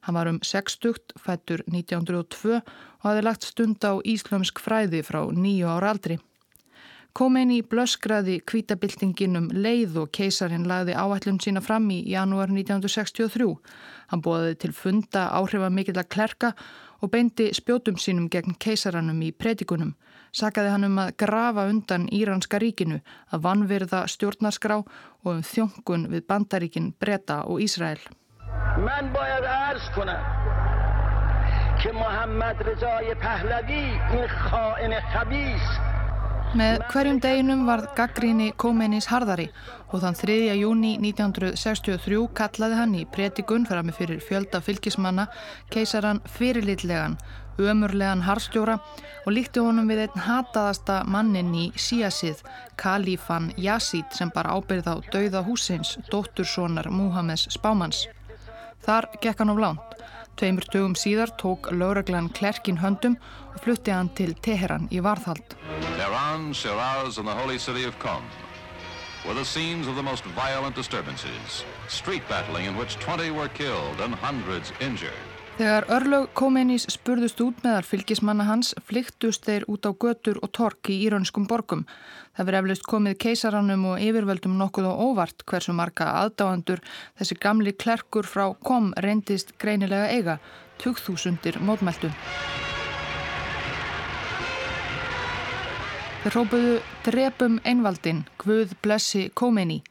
Hann 0.08 0.18
var 0.18 0.26
um 0.26 0.40
60, 0.42 1.14
fættur 1.14 1.62
1902 1.70 2.58
og 2.58 3.06
hafi 3.06 3.22
lagt 3.22 3.46
stund 3.46 3.86
á 3.86 3.94
íslömsk 4.02 4.58
fræði 4.58 5.04
frá 5.06 5.22
nýju 5.30 5.70
ára 5.70 5.94
aldri. 5.94 6.18
Khomeini 7.14 7.60
blöskraði 7.62 8.40
kvítabildingin 8.42 9.38
um 9.38 9.44
leið 9.54 10.00
og 10.02 10.08
keisarin 10.18 10.66
lagði 10.66 10.96
áætlum 10.98 11.38
sína 11.38 11.62
fram 11.62 11.86
í 11.94 12.00
janúar 12.10 12.50
1963. 12.50 13.46
Hann 14.10 14.24
bóði 14.24 14.56
til 14.58 14.72
funda 14.74 15.28
áhrifamikill 15.38 16.00
að 16.02 16.10
klerka 16.10 16.50
og 17.04 17.10
beindi 17.12 17.50
spjótum 17.52 17.98
sínum 18.00 18.30
gegn 18.32 18.56
keisaranum 18.60 19.20
í 19.26 19.30
predikunum. 19.36 19.92
Sakaði 20.34 20.70
hann 20.72 20.86
um 20.88 20.98
að 21.02 21.12
grafa 21.20 21.66
undan 21.70 22.08
Íranska 22.08 22.58
ríkinu, 22.62 23.00
að 23.30 23.44
vanvirða 23.44 24.04
stjórnarskrá 24.10 24.80
og 24.80 25.30
um 25.30 25.42
þjóngun 25.44 26.08
við 26.10 26.24
bandaríkin 26.30 26.92
Breta 26.98 27.42
og 27.44 27.60
Ísrael. 27.62 28.00
Man 28.80 29.12
báyad 29.14 29.44
ærst 29.44 29.92
kona 29.94 30.16
ke 31.82 31.92
Mohammad 31.92 32.62
Rezai 32.64 33.14
Pahlavi 33.20 33.84
in 34.16 34.24
khain 34.32 34.96
khabis 35.12 35.68
Með 36.54 36.84
hverjum 36.92 37.16
deginum 37.18 37.64
varð 37.66 37.88
gaggríni 37.98 38.52
Kómenis 38.54 39.08
harðari 39.10 39.48
og 39.88 40.04
þann 40.04 40.14
3. 40.20 40.34
júni 40.54 40.92
1963 41.00 42.20
kallaði 42.38 42.76
hann 42.78 42.92
í 42.94 43.00
pretikun 43.10 43.66
að 43.66 43.80
með 43.88 43.96
fyrir 43.96 44.20
fjölda 44.22 44.60
fylgismanna 44.62 45.24
keisaran 45.74 46.20
fyrirlitlegan, 46.36 47.16
ömurlegan 47.58 48.22
harstjóra 48.22 48.76
og 49.24 49.34
líkti 49.34 49.64
honum 49.66 49.90
við 49.90 50.04
einn 50.04 50.24
hataðasta 50.28 51.00
mannin 51.10 51.50
í 51.58 51.66
síasið, 51.74 52.44
Kalífan 52.78 53.50
Yazid 53.58 54.14
sem 54.14 54.30
bara 54.30 54.54
ábyrð 54.54 54.92
á 54.94 54.94
dauða 55.10 55.42
húsins, 55.42 55.96
dótturssonar 56.12 56.86
Múhameðs 56.86 57.48
Spámans. 57.58 58.06
Þar 58.86 59.10
gekk 59.18 59.42
hann 59.42 59.50
á 59.50 59.58
blánt. 59.58 59.93
Tveimur 60.34 60.64
dögum 60.72 60.94
síðar 60.98 61.30
tók 61.38 61.68
lauraglan 61.70 62.30
klerkin 62.34 62.80
höndum 62.82 63.14
og 63.54 63.60
flutti 63.62 63.92
hann 63.94 64.10
til 64.18 64.34
Teheran 64.34 64.88
í 64.90 64.98
varðhald. 65.04 65.54
Tehran, 65.94 66.52
Shiraz 66.52 67.18
and 67.18 67.28
the 67.28 67.34
holy 67.34 67.58
city 67.58 67.84
of 67.84 67.98
Qom 67.98 68.22
were 69.26 69.34
the 69.34 69.44
scenes 69.44 69.86
of 69.86 69.94
the 69.96 70.02
most 70.02 70.24
violent 70.34 70.74
disturbances. 70.74 71.64
Street 71.88 72.22
battling 72.28 72.66
in 72.66 72.76
which 72.76 72.98
20 72.98 73.30
were 73.30 73.48
killed 73.48 74.00
and 74.00 74.14
hundreds 74.14 74.72
injured. 74.80 75.33
Þegar 75.54 75.84
örlög 75.94 76.32
Khomeini's 76.34 76.82
spurðust 76.90 77.38
út 77.44 77.60
meðal 77.62 77.84
fylgismanna 77.86 78.42
hans 78.48 78.72
flyktust 78.88 79.44
þeir 79.46 79.62
út 79.70 79.86
á 79.86 79.94
götur 79.94 80.40
og 80.42 80.50
tork 80.50 80.90
í 80.90 80.96
íraunskum 81.06 81.44
borgum. 81.46 81.84
Það 82.34 82.48
verið 82.48 82.58
eflust 82.60 82.86
komið 82.90 83.14
keisarannum 83.22 83.84
og 83.92 84.02
yfirvöldum 84.02 84.56
nokkuð 84.58 84.88
á 84.90 84.94
óvart 84.98 85.44
hversu 85.46 85.76
marga 85.78 86.08
aðdáandur 86.24 86.82
þessi 87.20 87.38
gamli 87.38 87.70
klerkur 87.70 88.26
frá 88.26 88.48
kom 88.66 88.90
reyndist 88.98 89.54
greinilega 89.62 90.10
eiga, 90.10 90.36
2000 90.82 91.62
mótmæltu. 91.62 92.10
Þeir 96.24 96.38
rópuðu 96.40 96.76
drepum 97.06 97.60
einvaldin, 97.62 98.26
Guð 98.42 98.74
blessi 98.82 99.28
Khomeini. 99.38 99.84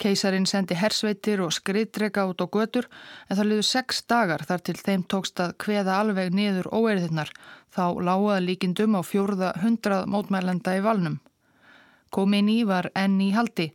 Keisarin 0.00 0.46
sendi 0.48 0.76
hersveitir 0.80 1.42
og 1.44 1.52
skriðdrega 1.52 2.22
út 2.30 2.40
á 2.40 2.46
götur 2.48 2.86
en 3.28 3.36
það 3.36 3.48
liður 3.50 3.66
sex 3.68 4.00
dagar 4.08 4.46
þar 4.48 4.62
til 4.64 4.76
þeim 4.78 5.02
tókst 5.12 5.42
að 5.44 5.52
kveða 5.60 5.98
alveg 6.00 6.32
niður 6.32 6.70
óeirðinnar 6.72 7.32
þá 7.76 7.84
lágaða 8.00 8.38
líkindum 8.46 8.96
á 8.96 9.04
fjórða 9.04 9.52
hundrað 9.60 10.08
mótmælenda 10.08 10.78
í 10.78 10.82
valnum. 10.86 11.20
Khomeini 12.10 12.62
var 12.64 12.88
enn 12.96 13.20
í 13.20 13.30
haldi. 13.36 13.68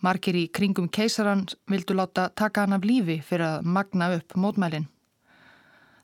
Margir 0.00 0.40
í 0.40 0.48
kringum 0.48 0.88
keisaran 0.88 1.44
vildu 1.68 1.94
láta 1.94 2.30
taka 2.34 2.64
hann 2.64 2.76
af 2.78 2.88
lífi 2.88 3.20
fyrir 3.20 3.46
að 3.46 3.68
magna 3.76 4.14
upp 4.16 4.32
mótmælinn. 4.32 4.88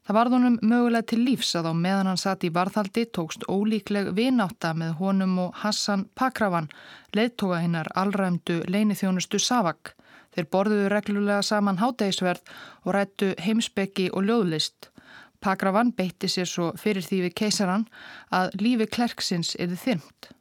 Það 0.02 0.16
varð 0.16 0.34
honum 0.34 0.54
mögulega 0.66 1.06
til 1.12 1.20
lífs 1.22 1.52
að 1.54 1.68
á 1.70 1.72
meðan 1.78 2.08
hann 2.10 2.18
satt 2.18 2.42
í 2.42 2.50
varðhaldi 2.50 3.04
tókst 3.14 3.44
ólíkleg 3.46 4.08
vináta 4.16 4.72
með 4.74 4.96
honum 4.98 5.36
og 5.44 5.60
Hassan 5.62 6.08
Pakravan, 6.18 6.66
leittóga 7.14 7.60
hinnar 7.62 7.90
allræmdu 7.94 8.64
leinithjónustu 8.66 9.38
Savak. 9.38 9.92
Þeir 10.34 10.48
borðuðu 10.50 10.88
reglulega 10.90 11.44
saman 11.46 11.78
hátægisverð 11.78 12.50
og 12.82 12.96
rættu 12.96 13.28
heimsbyggi 13.38 14.08
og 14.10 14.26
ljóðlist. 14.26 14.90
Pakravan 15.38 15.92
beitti 15.94 16.26
sér 16.30 16.50
svo 16.50 16.72
fyrir 16.78 17.06
því 17.06 17.20
við 17.28 17.36
keisaran 17.38 17.86
að 18.34 18.56
lífi 18.58 18.88
klerksins 18.90 19.54
erði 19.54 19.78
þyrmt. 19.84 20.32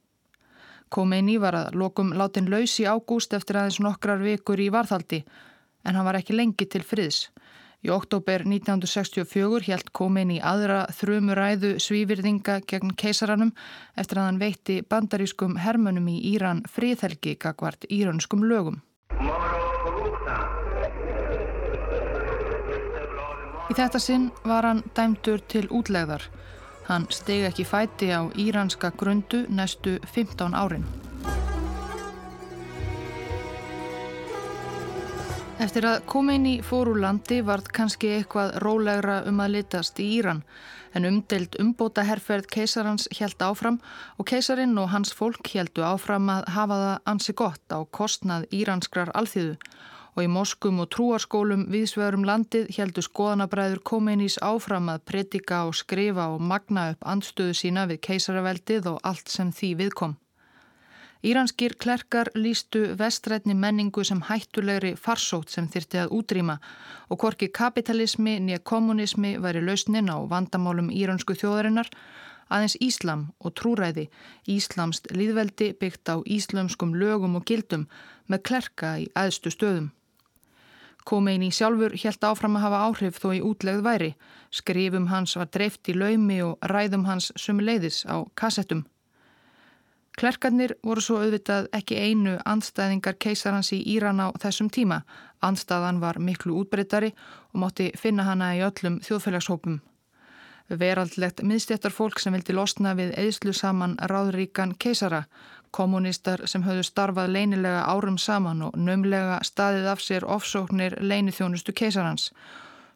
Khomeini 0.92 1.38
var 1.38 1.54
að 1.54 1.78
lokum 1.78 2.10
látin 2.18 2.50
laus 2.50 2.74
í 2.82 2.88
ágúst 2.90 3.32
eftir 3.38 3.60
aðeins 3.60 3.78
nokkrar 3.80 4.18
vikur 4.26 4.58
í 4.58 4.72
varðhaldi 4.74 5.22
en 5.86 5.94
hann 5.94 6.06
var 6.06 6.18
ekki 6.18 6.34
lengi 6.34 6.66
til 6.66 6.82
friðs. 6.86 7.28
Í 7.82 7.90
oktober 7.90 8.44
1964 8.46 9.64
helt 9.66 9.88
komin 9.90 10.30
í 10.30 10.38
aðra 10.38 10.84
þrumuræðu 10.94 11.72
svívirðinga 11.82 12.60
gegn 12.70 12.94
keisaranum 12.94 13.50
eftir 13.98 14.20
að 14.22 14.28
hann 14.28 14.38
veitti 14.38 14.76
bandarískum 14.86 15.56
hermönum 15.58 16.06
í 16.12 16.20
Íran 16.30 16.62
friðhelgi 16.70 17.34
gagvart 17.42 17.88
íranskum 17.90 18.46
lögum. 18.46 18.78
Í 23.66 23.74
þetta 23.74 23.98
sinn 24.04 24.30
var 24.46 24.68
hann 24.68 24.84
dæmdur 24.94 25.42
til 25.50 25.66
útlegðar. 25.74 26.28
Hann 26.86 27.08
steg 27.10 27.48
ekki 27.50 27.66
fæti 27.66 28.14
á 28.14 28.22
íranska 28.38 28.92
grundu 28.94 29.46
næstu 29.50 29.98
15 30.14 30.54
árin. 30.54 30.86
Eftir 35.60 35.84
að 35.84 36.04
Khomeini 36.08 36.52
fór 36.64 36.88
úr 36.94 37.00
landi 37.02 37.42
varð 37.44 37.68
kannski 37.76 38.14
eitthvað 38.16 38.54
rólegra 38.64 39.18
um 39.28 39.40
að 39.44 39.58
litast 39.58 40.00
í 40.00 40.06
Íran 40.16 40.40
en 40.96 41.08
umdelt 41.08 41.58
umbóta 41.60 42.04
herrferð 42.08 42.48
keisarans 42.52 43.08
held 43.18 43.44
áfram 43.44 43.78
og 44.16 44.28
keisarin 44.28 44.72
og 44.80 44.88
hans 44.94 45.12
fólk 45.16 45.52
heldu 45.52 45.84
áfram 45.84 46.30
að 46.32 46.48
hafa 46.56 46.78
það 46.84 47.12
ansi 47.12 47.34
gott 47.42 47.76
á 47.76 47.78
kostnað 47.98 48.48
íranskrar 48.52 49.12
alþýðu 49.12 49.58
og 50.14 50.24
í 50.24 50.30
moskum 50.32 50.80
og 50.84 50.90
trúarskólum 50.92 51.66
viðsvegurum 51.72 52.26
landið 52.28 52.72
heldu 52.76 53.04
skoðanabræður 53.04 53.84
Khomeinis 53.88 54.38
áfram 54.44 54.90
að 54.92 55.04
predika 55.08 55.62
og 55.68 55.76
skrifa 55.76 56.28
og 56.34 56.40
magna 56.40 56.90
upp 56.94 57.06
andstöðu 57.14 57.56
sína 57.56 57.86
við 57.92 58.02
keisaraveldið 58.08 58.92
og 58.92 59.00
allt 59.08 59.32
sem 59.32 59.52
því 59.52 59.74
viðkom. 59.84 60.16
Íranskir 61.22 61.76
klerkar 61.78 62.32
lístu 62.34 62.80
vestrætni 62.98 63.54
menningu 63.54 64.02
sem 64.04 64.22
hættulegri 64.26 64.96
farsót 64.98 65.52
sem 65.54 65.68
þyrti 65.70 66.00
að 66.02 66.16
útrýma 66.18 66.56
og 67.10 67.20
korki 67.22 67.46
kapitalismi 67.48 68.40
nýja 68.42 68.58
kommunismi 68.58 69.36
væri 69.38 69.62
lausnin 69.62 70.10
á 70.10 70.18
vandamálum 70.32 70.90
íransku 70.90 71.38
þjóðarinnar 71.38 71.92
aðeins 72.52 72.76
Íslam 72.82 73.24
og 73.40 73.54
trúræði, 73.58 74.08
Íslamst 74.50 75.08
líðveldi 75.14 75.72
byggt 75.80 76.10
á 76.12 76.16
íslamskum 76.26 76.94
lögum 76.98 77.38
og 77.38 77.46
gildum 77.48 77.86
með 78.26 78.44
klerka 78.48 78.96
í 79.00 79.08
aðstu 79.14 79.52
stöðum. 79.54 79.90
Komeini 81.08 81.50
sjálfur 81.50 81.96
helt 81.98 82.24
áfram 82.26 82.58
að 82.58 82.64
hafa 82.66 82.82
áhrif 82.86 83.18
þó 83.18 83.28
í 83.34 83.42
útlegð 83.42 83.82
væri, 83.86 84.10
skrifum 84.50 85.08
hans 85.10 85.34
var 85.38 85.50
dreift 85.50 85.88
í 85.90 85.96
laumi 85.98 86.38
og 86.46 86.58
ræðum 86.70 87.08
hans 87.08 87.32
sumuleiðis 87.36 88.04
á 88.06 88.22
kassettum. 88.38 88.84
Klerkarnir 90.18 90.74
voru 90.84 91.00
svo 91.00 91.22
auðvitað 91.22 91.70
ekki 91.72 91.96
einu 91.96 92.34
andstæðingar 92.44 93.16
keisarans 93.24 93.72
í 93.72 93.78
Íran 93.94 94.20
á 94.20 94.28
þessum 94.42 94.68
tíma. 94.68 95.00
Andstæðan 95.40 96.02
var 96.02 96.18
miklu 96.20 96.58
útbreytari 96.60 97.14
og 97.52 97.62
mátti 97.62 97.88
finna 97.96 98.26
hana 98.28 98.50
í 98.58 98.60
öllum 98.66 99.00
þjóðfélagshópum. 99.06 99.80
Veraldlegt 100.68 101.42
miðstjættar 101.42 101.92
fólk 101.92 102.20
sem 102.20 102.36
vildi 102.36 102.54
losna 102.56 102.92
við 102.96 103.16
eðslu 103.18 103.54
saman 103.56 103.96
ráðríkan 104.12 104.76
keisara, 104.78 105.24
kommunistar 105.72 106.44
sem 106.46 106.62
höfðu 106.64 106.84
starfað 106.86 107.32
leinilega 107.32 107.86
árum 107.88 108.18
saman 108.20 108.62
og 108.68 108.76
nömlega 108.76 109.40
staðið 109.48 109.88
af 109.94 110.04
sér 110.04 110.28
ofsóknir 110.28 111.00
leinithjónustu 111.00 111.72
keisarans 111.72 112.30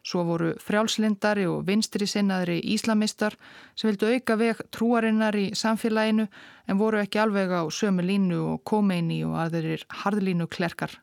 Svo 0.07 0.23
voru 0.23 0.53
frjálslindari 0.63 1.43
og 1.51 1.65
vinstri 1.67 2.07
sinnaðri 2.07 2.61
íslamistar 2.71 3.33
sem 3.75 3.89
vildu 3.89 4.07
auka 4.13 4.37
veg 4.39 4.61
trúarinnar 4.71 5.35
í 5.35 5.49
samfélaginu 5.57 6.29
en 6.67 6.79
voru 6.79 7.01
ekki 7.01 7.19
alveg 7.19 7.51
á 7.51 7.67
sömu 7.67 8.05
línu 8.07 8.37
og 8.53 8.61
Khomeini 8.63 9.19
og 9.27 9.35
aðeirir 9.41 9.83
harðlínu 10.03 10.47
klerkar. 10.47 10.95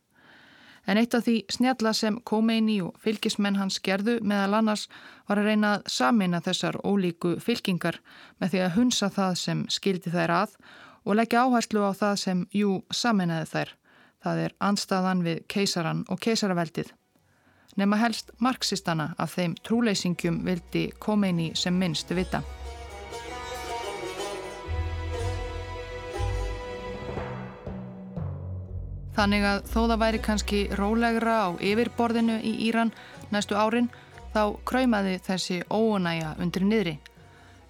En 0.89 1.01
eitt 1.01 1.17
af 1.17 1.27
því 1.27 1.37
snjalla 1.53 1.93
sem 1.97 2.17
Khomeini 2.25 2.79
og 2.87 2.97
fylgismenn 3.05 3.61
hans 3.61 3.77
gerðu 3.85 4.17
meðal 4.25 4.61
annars 4.63 4.89
var 5.29 5.43
að 5.43 5.51
reyna 5.51 5.77
að 5.77 5.87
samina 5.99 6.41
þessar 6.45 6.81
ólíku 6.81 7.37
fylkingar 7.45 8.01
með 8.41 8.55
því 8.57 8.65
að 8.65 8.75
hunsa 8.79 9.13
það 9.13 9.39
sem 9.45 9.65
skildi 9.69 10.17
þær 10.17 10.37
að 10.41 10.59
og 11.05 11.21
leggja 11.21 11.45
áherslu 11.45 11.85
á 11.85 11.93
það 11.93 12.19
sem 12.25 12.45
jú 12.57 12.81
saminaði 12.89 13.53
þær. 13.53 13.79
Það 14.25 14.45
er 14.49 14.61
anstaðan 14.65 15.25
við 15.25 15.49
keisaran 15.53 16.07
og 16.09 16.25
keisaraveldið 16.25 16.95
nema 17.77 17.97
helst 17.97 18.31
marxistana 18.39 19.15
af 19.19 19.37
þeim 19.37 19.55
trúleysingjum 19.67 20.43
vildi 20.47 20.91
Khomeini 21.01 21.53
sem 21.55 21.75
minnst 21.75 22.11
vita. 22.15 22.43
Þannig 29.15 29.45
að 29.47 29.61
þó 29.71 29.81
það 29.87 30.01
væri 30.03 30.19
kannski 30.19 30.61
rólegra 30.75 31.35
á 31.47 31.49
yfirborðinu 31.63 32.41
í 32.43 32.55
Íran 32.67 32.91
næstu 33.31 33.55
árin 33.55 33.87
þá 34.35 34.57
kröymaði 34.67 35.19
þessi 35.23 35.61
óunæja 35.71 36.35
undir 36.43 36.65
niðri. 36.67 36.97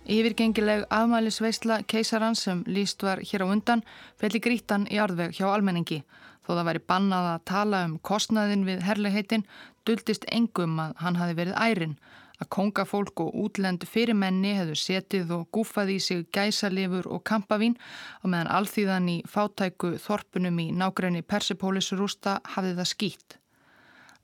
Yfirgengileg 0.09 0.87
afmælisveisla 0.93 1.83
keisarans 1.89 2.45
sem 2.45 2.63
líst 2.67 3.05
var 3.05 3.21
hér 3.21 3.45
á 3.45 3.53
undan 3.53 3.85
felli 4.21 4.41
grítan 4.41 4.89
í 4.89 4.97
arðveg 5.01 5.37
hjá 5.37 5.47
almenningi. 5.53 6.03
Þó 6.45 6.51
það 6.59 6.67
væri 6.69 6.83
bannað 6.93 7.31
að 7.31 7.45
tala 7.51 7.85
um 7.89 7.95
kostnaðin 8.05 8.67
við 8.69 8.85
herlegheitin 8.85 9.47
duldist 9.89 10.27
engum 10.33 10.77
að 10.81 10.93
hann 11.01 11.17
hafi 11.17 11.37
verið 11.39 11.57
ærin, 11.61 11.97
að 12.41 12.51
kongafólk 12.57 13.23
og 13.25 13.37
útlendu 13.45 13.87
fyrirmenni 13.89 14.55
hefðu 14.59 14.77
setið 14.81 15.33
og 15.37 15.47
gúfað 15.55 15.95
í 15.95 15.99
sig 16.03 16.27
gæsalifur 16.35 17.09
og 17.15 17.23
kampavín 17.29 17.77
og 18.23 18.33
meðan 18.33 18.51
alþýðan 18.59 19.09
í 19.13 19.17
fátæku 19.31 19.95
þorpunum 20.03 20.61
í 20.65 20.69
nágræni 20.75 21.23
Persipólisrústa 21.23 22.41
hafði 22.57 22.77
það 22.81 22.91
skýtt. 22.93 23.39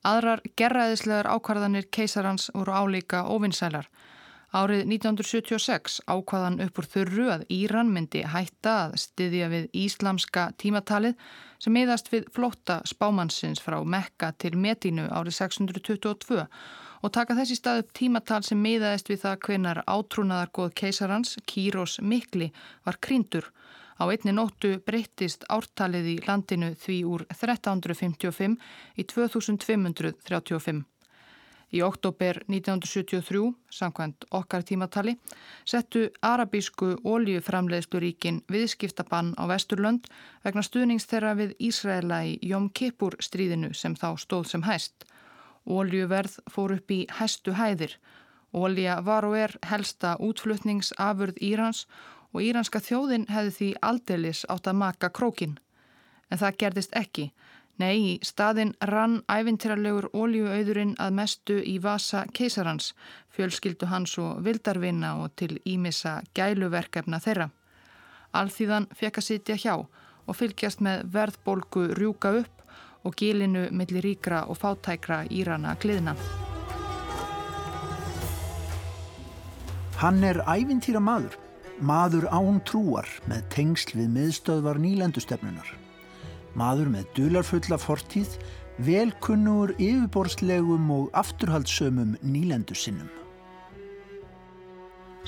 Aðrar 0.01 0.41
gerraðislegar 0.57 1.29
ákvarðanir 1.29 1.91
keisarans 1.93 2.49
voru 2.55 2.73
álíka 2.73 3.27
ofinsælar. 3.29 3.89
Árið 4.51 4.81
1976 4.91 6.01
ákvaðan 6.11 6.57
upp 6.65 6.79
úr 6.83 6.87
þurru 6.91 7.27
að 7.31 7.43
Íran 7.55 7.93
myndi 7.95 8.25
hætta 8.27 8.73
að 8.89 8.97
styðja 8.99 9.47
við 9.53 9.69
íslamska 9.79 10.49
tímatalið 10.59 11.15
sem 11.63 11.77
miðast 11.77 12.11
við 12.11 12.27
flótta 12.35 12.81
spámannsins 12.83 13.63
frá 13.63 13.79
Mekka 13.87 14.33
til 14.43 14.57
Medínu 14.59 15.07
árið 15.07 15.37
622 15.39 16.43
og 16.43 17.15
taka 17.15 17.39
þessi 17.39 17.61
stað 17.61 17.85
upp 17.85 17.95
tímatal 17.95 18.43
sem 18.43 18.59
miðaðist 18.59 19.15
við 19.15 19.23
það 19.23 19.41
hvenar 19.47 19.83
átrúnaðargoð 19.87 20.75
keisarans, 20.83 21.37
Kýros 21.47 22.01
Mikli, 22.03 22.51
var 22.83 22.99
kríndur. 22.99 23.53
Á 24.03 24.11
einni 24.11 24.35
nóttu 24.35 24.81
breyttist 24.83 25.47
ártalið 25.47 26.11
í 26.17 26.21
landinu 26.27 26.75
því 26.75 27.03
úr 27.07 27.29
1355 27.31 28.59
í 28.99 29.07
2535. 29.07 30.83
Í 31.71 31.83
oktober 31.87 32.41
1973, 32.51 33.53
samkvæmt 33.71 34.25
okkar 34.35 34.65
tímatali, 34.67 35.15
settu 35.65 36.09
arabísku 36.27 36.97
oljuframleiðsluríkin 37.07 38.41
viðskiptabann 38.51 39.37
á 39.39 39.47
Vesturlönd 39.47 40.09
vegna 40.43 40.65
stuðnings 40.67 41.07
þeirra 41.07 41.37
við 41.39 41.55
Ísraela 41.69 42.25
í 42.27 42.39
Jom 42.43 42.67
Kippur 42.75 43.15
stríðinu 43.23 43.71
sem 43.75 43.95
þá 43.95 44.09
stóð 44.19 44.49
sem 44.51 44.67
hæst. 44.67 45.07
Oljuverð 45.67 46.41
fór 46.51 46.75
upp 46.75 46.91
í 46.91 47.05
hæstu 47.21 47.55
hæðir. 47.55 47.95
Olja 48.51 48.99
var 49.07 49.29
og 49.29 49.37
er 49.39 49.55
helsta 49.71 50.17
útflutningsafurð 50.19 51.39
Írans 51.39 51.85
og 52.35 52.43
íranska 52.43 52.83
þjóðin 52.83 53.29
hefði 53.31 53.55
því 53.59 53.71
aldeilis 53.93 54.43
átt 54.51 54.67
að 54.67 54.81
maka 54.83 55.11
krókin. 55.15 55.59
En 56.31 56.39
það 56.43 56.59
gerðist 56.63 56.99
ekki. 56.99 57.31
Nei, 57.81 57.97
í 57.97 58.15
staðin 58.27 58.75
rann 58.91 59.21
ævintýralegur 59.31 60.11
ólíuauðurinn 60.13 60.97
að 61.01 61.15
mestu 61.17 61.55
í 61.65 61.79
vasa 61.81 62.27
keisarans, 62.37 62.91
fjölskyldu 63.33 63.89
hans 63.89 64.19
og 64.21 64.43
vildarvinna 64.45 65.15
og 65.23 65.33
til 65.41 65.55
ímissa 65.65 66.19
gæluverkefna 66.37 67.23
þeirra. 67.25 67.49
Alþýðan 68.37 68.91
fekk 69.01 69.23
að 69.23 69.29
sitja 69.31 69.59
hjá 69.65 69.75
og 69.79 70.37
fylgjast 70.37 70.85
með 70.85 71.09
verðbólgu 71.15 71.87
rjúka 71.97 72.35
upp 72.43 72.65
og 73.09 73.17
gílinu 73.17 73.69
millir 73.73 74.05
ríkra 74.05 74.45
og 74.51 74.61
fátækra 74.61 75.23
írana 75.31 75.73
gliðna. 75.81 76.19
Hann 80.03 80.25
er 80.25 80.45
ævintýra 80.45 81.01
maður, 81.01 81.39
maður 81.81 82.29
án 82.29 82.61
trúar 82.69 83.09
með 83.29 83.47
tengsl 83.57 83.97
við 83.97 84.19
miðstöðvar 84.19 84.81
nýlendustefnunar 84.81 85.79
maður 86.59 86.91
með 86.95 87.09
dularfulla 87.17 87.79
fortíð, 87.81 88.37
velkunnur 88.81 89.75
yfirborðslegum 89.77 90.91
og 90.95 91.11
afturhaldsömum 91.19 92.17
nýlendu 92.23 92.75
sinnum. 92.75 93.11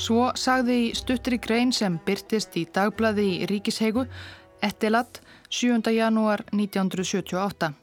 Svo 0.00 0.30
sagði 0.38 0.78
í 0.86 0.94
stuttri 0.96 1.36
grein 1.36 1.72
sem 1.76 1.98
byrtist 2.06 2.56
í 2.56 2.64
dagblaði 2.74 3.28
í 3.34 3.46
Ríkisheigu, 3.50 4.06
Ettilat, 4.62 5.20
7. 5.50 5.90
janúar 5.92 6.46
1978. 6.52 7.74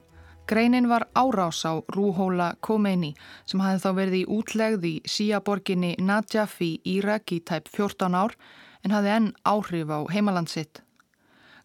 Greinin 0.50 0.90
var 0.90 1.06
árás 1.14 1.62
á 1.62 1.78
Rúhóla 1.94 2.56
Khomeini 2.66 3.14
sem 3.46 3.62
hafði 3.62 3.84
þá 3.84 3.90
verið 4.00 4.16
í 4.18 4.30
útlegð 4.34 4.88
í 4.90 4.94
síaborginni 5.06 5.92
Najaf 6.02 6.56
í 6.66 6.72
Írak 6.82 7.36
í 7.36 7.44
tæp 7.46 7.70
14 7.70 8.18
ár 8.18 8.34
en 8.82 8.96
hafði 8.96 9.12
enn 9.14 9.28
áhrif 9.46 9.94
á 9.94 10.00
heimalandsitt. 10.10 10.82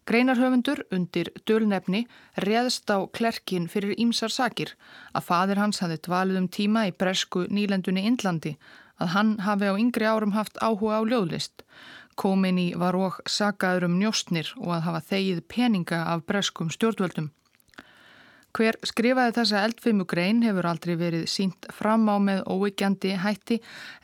Greinarhöfundur 0.05 0.83
undir 0.93 1.31
dölnefni 1.49 2.03
reðst 2.45 2.91
á 2.93 3.01
klerkin 3.09 3.65
fyrir 3.65 3.95
ímsar 3.97 4.29
sakir 4.29 4.75
að 5.17 5.25
fadir 5.29 5.61
hans 5.61 5.81
hafði 5.81 5.97
dvalið 6.05 6.41
um 6.43 6.49
tíma 6.57 6.83
í 6.89 6.93
bresku 6.93 7.47
nýlendunni 7.49 8.03
Indlandi, 8.05 8.53
að 9.01 9.13
hann 9.15 9.31
hafi 9.47 9.65
á 9.65 9.73
yngri 9.73 10.05
árum 10.05 10.35
haft 10.37 10.61
áhuga 10.61 11.01
á 11.01 11.09
ljóðlist. 11.09 11.65
Kominni 12.15 12.67
var 12.77 12.95
og 12.95 13.17
sagaður 13.25 13.89
um 13.89 13.97
njóstnir 13.99 14.53
og 14.61 14.77
að 14.77 14.85
hafa 14.89 15.01
þegið 15.09 15.41
peninga 15.49 16.03
af 16.13 16.21
breskum 16.29 16.69
stjórnvöldum. 16.69 17.31
Hver 18.55 18.77
skrifaði 18.87 19.33
þessa 19.35 19.61
eldfimu 19.67 20.05
grein 20.07 20.37
hefur 20.45 20.69
aldrei 20.69 20.93
verið 20.95 21.25
sínt 21.27 21.65
fram 21.75 22.05
á 22.07 22.15
með 22.23 22.45
óvíkjandi 22.47 23.17
hætti 23.19 23.57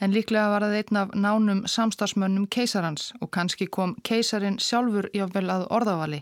en 0.04 0.12
líklega 0.12 0.50
var 0.52 0.66
það 0.66 0.74
einn 0.80 0.98
af 1.00 1.14
nánum 1.16 1.62
samstagsmönnum 1.72 2.50
keisarans 2.52 3.14
og 3.22 3.32
kannski 3.32 3.70
kom 3.72 3.94
keisarin 4.04 4.58
sjálfur 4.60 5.08
jáfnvel 5.16 5.46
að 5.54 5.64
orðavali. 5.78 6.20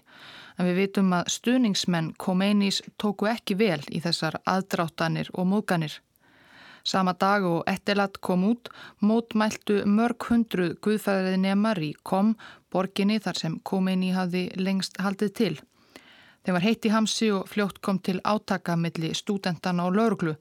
En 0.59 0.69
við 0.69 0.77
vitum 0.83 1.15
að 1.17 1.31
stuðningsmenn 1.33 2.11
Komeinis 2.21 2.83
tóku 3.01 3.31
ekki 3.31 3.57
vel 3.57 3.81
í 3.89 4.03
þessar 4.03 4.37
aðdráttanir 4.45 5.31
og 5.33 5.49
móganir. 5.49 5.97
Sama 6.85 7.15
dag 7.17 7.47
og 7.49 7.63
ettilat 7.65 8.21
kom 8.21 8.45
út 8.51 8.69
mótmæltu 9.01 9.81
mörg 9.89 10.29
hundruð 10.29 10.77
guðfæðrið 10.85 11.41
nemar 11.47 11.81
í 11.81 11.95
Kom, 12.03 12.35
borginni 12.69 13.17
þar 13.17 13.41
sem 13.41 13.57
Komeini 13.65 14.13
hafði 14.13 14.45
lengst 14.61 15.01
haldið 15.01 15.33
til. 15.41 15.55
Þeim 16.49 16.55
var 16.55 16.63
heitt 16.65 16.85
í 16.88 16.89
hamsi 16.89 17.27
og 17.29 17.43
fljótt 17.45 17.75
kom 17.85 17.99
til 18.01 18.15
átaka 18.25 18.73
milli 18.73 19.12
stúdentana 19.13 19.83
og 19.85 19.93
lauruglu. 19.99 20.31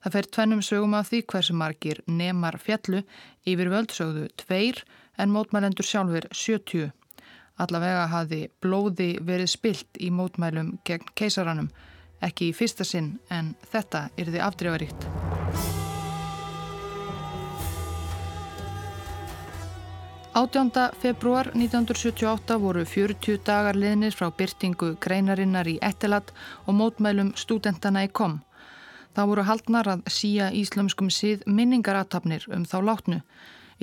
Það 0.00 0.14
fer 0.14 0.28
tvennum 0.32 0.62
sögum 0.64 0.94
af 0.96 1.10
því 1.10 1.18
hversu 1.28 1.52
margir 1.52 1.98
nemar 2.08 2.56
fjallu 2.56 3.02
yfir 3.44 3.68
völdsögðu 3.68 4.30
tveir 4.40 4.80
en 5.20 5.34
mótmælendur 5.34 5.84
sjálfur 5.84 6.30
70. 6.32 6.94
Allavega 7.60 8.06
hafi 8.08 8.40
blóði 8.64 9.10
verið 9.20 9.52
spilt 9.52 10.00
í 10.00 10.08
mótmælum 10.08 10.78
gegn 10.88 11.12
keisaranum, 11.12 11.68
ekki 12.24 12.48
í 12.48 12.56
fyrsta 12.56 12.88
sinn 12.88 13.18
en 13.28 13.52
þetta 13.68 14.06
er 14.16 14.32
því 14.32 14.42
afdreifaríkt. 14.48 15.79
18. 20.40 20.70
februar 20.98 21.46
1978 21.54 22.56
voru 22.60 22.84
40 22.88 23.42
dagar 23.44 23.76
liðnir 23.76 24.14
frá 24.16 24.30
byrtingu 24.32 24.94
greinarinnar 25.04 25.68
í 25.68 25.74
Ettelat 25.84 26.32
og 26.64 26.78
mótmælum 26.78 27.34
stúdentana 27.36 28.06
í 28.06 28.08
kom. 28.08 28.38
Það 29.12 29.28
voru 29.32 29.44
haldnar 29.50 29.92
að 29.92 30.08
síja 30.08 30.48
íslömskum 30.62 31.12
síð 31.12 31.44
minningaratafnir 31.44 32.48
um 32.56 32.64
þá 32.64 32.78
látnu. 32.88 33.20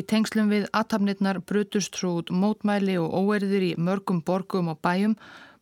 Í 0.01 0.07
tengslum 0.09 0.49
við 0.49 0.65
atafnirnar 0.73 1.43
brutust 1.45 2.01
svo 2.01 2.17
út 2.23 2.33
mótmæli 2.33 2.97
og 2.97 3.13
óerðir 3.13 3.69
í 3.69 3.71
mörgum 3.77 4.25
borgum 4.25 4.73
og 4.73 4.81
bæjum. 4.81 5.13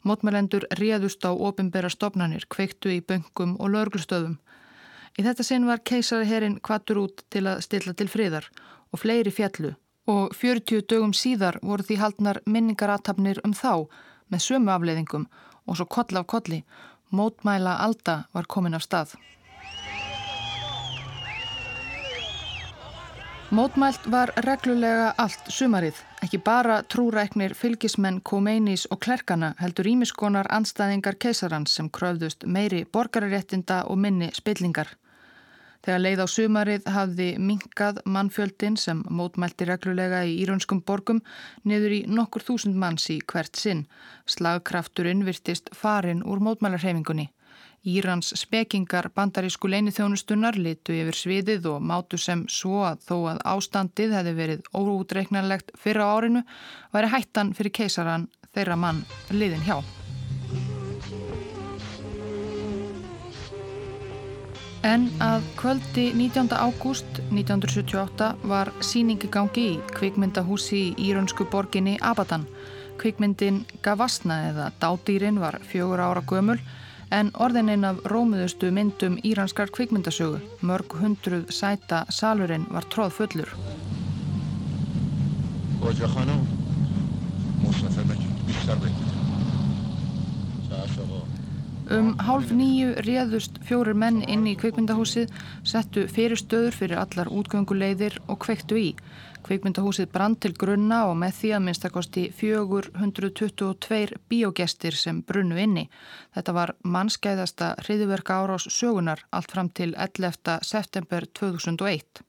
Mótmælendur 0.07 0.63
réðust 0.79 1.27
á 1.27 1.35
ofinbera 1.35 1.91
stopnarnir, 1.91 2.47
kveiktu 2.47 2.95
í 2.95 3.01
böngum 3.03 3.59
og 3.59 3.75
lörglustöðum. 3.75 4.39
Í 5.19 5.27
þetta 5.27 5.43
sinn 5.43 5.67
var 5.67 5.83
keisariherrin 5.83 6.61
kvattur 6.63 7.03
út 7.03 7.25
til 7.27 7.49
að 7.49 7.65
stilla 7.67 7.91
til 7.91 8.07
friðar 8.07 8.47
og 8.93 9.03
fleiri 9.03 9.35
fjallu 9.35 9.75
og 10.07 10.35
40 10.35 10.85
dögum 10.89 11.13
síðar 11.13 11.59
voru 11.61 11.83
því 11.83 11.99
haldnar 12.01 12.41
minningaratafnir 12.45 13.41
um 13.45 13.53
þá 13.53 13.87
með 14.29 14.45
sömu 14.47 14.73
afleiðingum 14.73 15.29
og 15.65 15.77
svo 15.77 15.85
koll 15.85 16.19
af 16.19 16.27
kolli. 16.27 16.63
Mótmæla 17.11 17.77
Alda 17.85 18.25
var 18.33 18.45
komin 18.49 18.73
af 18.73 18.83
stað. 18.85 19.15
Mótmælt 23.55 24.07
var 24.09 24.31
reglulega 24.41 25.11
allt 25.21 25.51
sumarið, 25.53 25.99
ekki 26.25 26.39
bara 26.41 26.79
trúræknir 26.89 27.53
fylgismenn 27.53 28.17
Komeinis 28.25 28.87
og 28.89 28.99
klerkana 29.05 29.53
heldur 29.61 29.85
ímiskonar 29.85 30.49
anstæðingar 30.49 31.19
keisarans 31.21 31.77
sem 31.77 31.91
kröfðust 31.93 32.47
meiri 32.49 32.83
borgararéttinda 32.89 33.83
og 33.85 34.01
minni 34.01 34.31
spillingar. 34.33 34.89
Þegar 35.85 36.01
leið 36.01 36.21
á 36.25 36.27
sumarið 36.33 36.87
hafði 36.89 37.27
minkað 37.37 37.99
mannfjöldin 38.09 38.77
sem 38.81 39.03
mótmælti 39.13 39.67
reglulega 39.69 40.23
í 40.25 40.39
íraunskum 40.41 40.81
borgum 40.81 41.19
niður 41.61 41.93
í 41.99 41.99
nokkur 42.09 42.45
þúsund 42.47 42.79
manns 42.81 43.05
í 43.13 43.19
hvert 43.21 43.53
sinn. 43.61 43.83
Slagkrafturinn 44.25 45.21
virtist 45.27 45.69
farin 45.77 46.23
úr 46.25 46.41
mótmælarhefingunni. 46.41 47.27
Írans 47.85 48.31
spekingar 48.33 49.11
bandarísku 49.13 49.69
leinithjónustunnar 49.69 50.57
litu 50.57 50.95
yfir 50.97 51.19
sviðið 51.19 51.67
og 51.75 51.83
mátu 51.85 52.17
sem 52.17 52.41
svo 52.49 52.81
að 52.87 53.03
þó 53.05 53.17
að 53.35 53.43
ástandið 53.51 54.15
hefði 54.17 54.33
verið 54.39 54.71
óútreiknarlegt 54.73 55.69
fyrra 55.77 56.09
árinu 56.15 56.41
væri 56.95 57.13
hættan 57.13 57.53
fyrir 57.53 57.77
keisaran 57.81 58.25
þeirra 58.57 58.79
mann 58.87 59.05
liðin 59.29 59.69
hjá. 59.69 59.77
En 64.85 65.07
að 65.17 65.41
kvöldi 65.57 66.11
19. 66.13 66.51
ágúst 66.53 67.17
1978 67.33 68.27
var 68.45 68.69
síningi 68.85 69.31
gangi 69.33 69.63
í 69.71 69.79
kvikmyndahúsi 69.95 70.81
í 70.91 71.07
íraunsku 71.07 71.47
borginni 71.49 71.95
Abadan. 72.05 72.45
Kvikmyndin 73.01 73.63
Gavasna 73.81 74.37
eða 74.51 74.67
Dádýrin 74.77 75.41
var 75.41 75.57
fjögur 75.65 76.03
ára 76.05 76.21
gömul 76.29 76.59
en 77.09 77.33
orðininn 77.33 77.87
af 77.89 78.05
rómuðustu 78.05 78.69
myndum 78.69 79.17
íranskar 79.25 79.73
kvikmyndasögu. 79.73 80.37
Mörg 80.61 80.93
hundruð 81.01 81.49
sæta 81.49 82.05
salurinn 82.09 82.69
var 82.69 82.85
tróð 82.93 83.17
fullur. 83.17 83.57
Boja 85.81 86.13
Khanum, 86.13 86.45
Mustafa 87.65 88.05
Bekir, 88.05 89.14
Um 91.85 92.15
hálf 92.17 92.49
nýju 92.49 92.95
réðust 93.05 93.59
fjórir 93.67 93.93
menn 93.93 94.23
inn 94.25 94.47
í 94.49 94.55
kveikmyndahúsið, 94.57 95.29
settu 95.61 96.07
fyrir 96.09 96.39
stöður 96.41 96.73
fyrir 96.73 96.97
allar 96.97 97.29
útgönguleiðir 97.29 98.15
og 98.25 98.39
kveiktu 98.41 98.79
í. 98.81 98.87
Kveikmyndahúsið 99.45 100.09
brann 100.09 100.33
til 100.41 100.55
grunna 100.57 101.03
og 101.05 101.13
með 101.21 101.35
því 101.39 101.51
að 101.53 101.63
minnstakosti 101.67 102.23
422 102.33 104.17
bíogestir 104.31 104.97
sem 104.97 105.19
brunnu 105.21 105.59
inni. 105.61 105.85
Þetta 106.33 106.55
var 106.57 106.73
mannskæðasta 106.81 107.75
hriðiverka 107.83 108.39
árás 108.41 108.65
sögunar 108.65 109.21
allt 109.29 109.53
fram 109.53 109.69
til 109.69 109.93
11. 109.93 110.57
september 110.65 111.29
2001. 111.37 112.25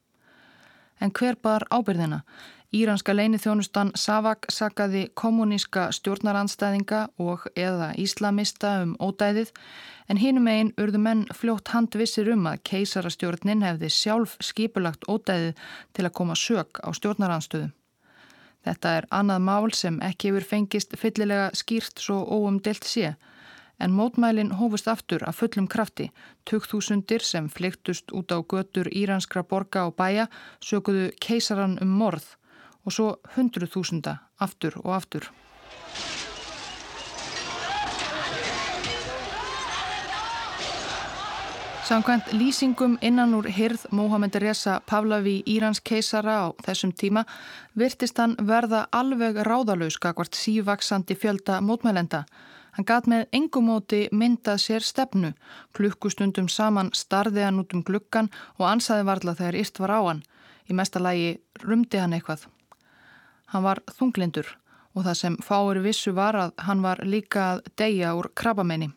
En 1.01 1.16
hver 1.16 1.40
bar 1.40 1.64
ábyrðina? 1.73 2.27
Íranska 2.74 3.14
leinithjónustan 3.14 3.92
Savak 3.94 4.48
sakaði 4.50 5.05
kommuníska 5.14 5.87
stjórnaranstæðinga 5.94 7.02
og 7.22 7.44
eða 7.55 7.92
íslamista 7.94 8.72
um 8.83 8.96
ódæðið 8.98 9.52
en 10.11 10.18
hínum 10.18 10.48
einn 10.50 10.72
urðu 10.74 10.98
menn 10.98 11.20
fljótt 11.31 11.70
handvissir 11.70 12.33
um 12.33 12.48
að 12.50 12.64
keisarastjórnin 12.66 13.62
hefði 13.62 13.90
sjálf 13.94 14.35
skipulagt 14.42 15.07
ódæðið 15.07 15.61
til 15.94 16.05
að 16.09 16.14
koma 16.18 16.35
sög 16.35 16.81
á 16.83 16.90
stjórnaranstöðu. 16.90 17.68
Þetta 18.66 18.94
er 18.98 19.07
annað 19.14 19.44
mál 19.46 19.70
sem 19.70 20.00
ekki 20.02 20.33
hefur 20.33 20.46
fengist 20.50 20.96
fyllilega 20.98 21.52
skýrt 21.55 22.02
svo 22.02 22.24
óumdelt 22.26 22.85
sé 22.85 23.12
en 23.79 23.92
mótmælin 23.94 24.57
hófust 24.59 24.88
aftur 24.88 25.22
af 25.29 25.38
fullum 25.38 25.68
krafti. 25.68 26.09
Tugþúsundir 26.50 27.22
sem 27.22 27.46
flyktust 27.48 28.11
út 28.11 28.33
á 28.35 28.42
götur 28.42 28.90
íranskra 28.90 29.44
borga 29.44 29.85
og 29.87 29.94
bæja 29.94 30.26
sökuðu 30.64 31.12
keisaran 31.20 31.79
um 31.85 31.94
morð 32.00 32.26
og 32.87 32.94
svo 32.94 33.09
hundruð 33.35 33.75
þúsunda 33.75 34.20
aftur 34.40 34.79
og 34.85 34.94
aftur. 34.96 35.29
Samkvæmt 41.87 42.33
lýsingum 42.35 42.96
innan 43.01 43.35
úr 43.35 43.46
hirð 43.46 43.85
Mohamed 43.94 44.35
Reza 44.42 44.81
Pavlavi 44.87 45.42
Írans 45.46 45.79
keisara 45.79 46.35
á 46.42 46.46
þessum 46.66 46.90
tíma 46.90 47.22
virtist 47.79 48.18
hann 48.18 48.35
verða 48.49 48.88
alveg 48.90 49.38
ráðalauðs 49.46 50.01
kakvart 50.03 50.35
sívaksandi 50.35 51.14
fjölda 51.14 51.61
mótmælenda. 51.62 52.25
Hann 52.75 52.88
gat 52.90 53.07
með 53.07 53.29
engumóti 53.33 54.09
myndað 54.11 54.59
sér 54.64 54.83
stefnu, 54.83 55.31
klukkustundum 55.79 56.49
saman 56.49 56.90
starði 56.92 57.46
hann 57.46 57.62
út 57.62 57.70
um 57.79 57.87
glukkan 57.87 58.33
og 58.59 58.66
ansaði 58.66 59.07
varla 59.07 59.38
þegar 59.38 59.61
yrt 59.62 59.79
var 59.79 59.94
á 59.94 60.01
hann. 60.09 60.22
Í 60.66 60.75
mesta 60.75 60.99
lagi 60.99 61.37
rumdi 61.62 62.03
hann 62.03 62.18
eitthvað. 62.18 62.49
Hann 63.53 63.67
var 63.67 63.83
þunglindur 63.99 64.49
og 64.97 65.05
það 65.05 65.19
sem 65.21 65.41
fáur 65.45 65.83
vissu 65.85 66.13
var 66.17 66.39
að 66.41 66.55
hann 66.67 66.85
var 66.85 67.03
líka 67.05 67.51
að 67.55 67.67
deyja 67.77 68.15
úr 68.17 68.31
krabbamenni. 68.35 68.91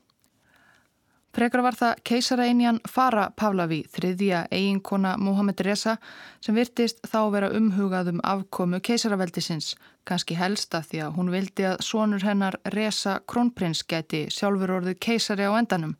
Frekar 1.35 1.61
var 1.61 1.75
það 1.77 1.99
keisaraeinjan 2.09 2.79
Fara 2.89 3.27
Pavlavi, 3.37 3.83
þriðja 3.93 4.47
eiginkona 4.49 5.11
Mohamed 5.21 5.61
Reza, 5.61 5.93
sem 6.41 6.57
virtist 6.57 7.03
þá 7.05 7.19
vera 7.35 7.51
umhugað 7.53 8.09
um 8.15 8.23
afkomu 8.25 8.79
keisaraveldisins, 8.81 9.75
kannski 10.09 10.39
helsta 10.39 10.81
því 10.81 11.03
að 11.05 11.13
hún 11.19 11.29
vildi 11.35 11.67
að 11.69 11.83
sonur 11.85 12.25
hennar 12.25 12.57
Reza 12.73 13.19
Kronprins 13.29 13.83
geti 13.85 14.25
sjálfur 14.33 14.79
orðið 14.79 14.97
keisari 15.05 15.45
á 15.45 15.53
endanum. 15.53 15.93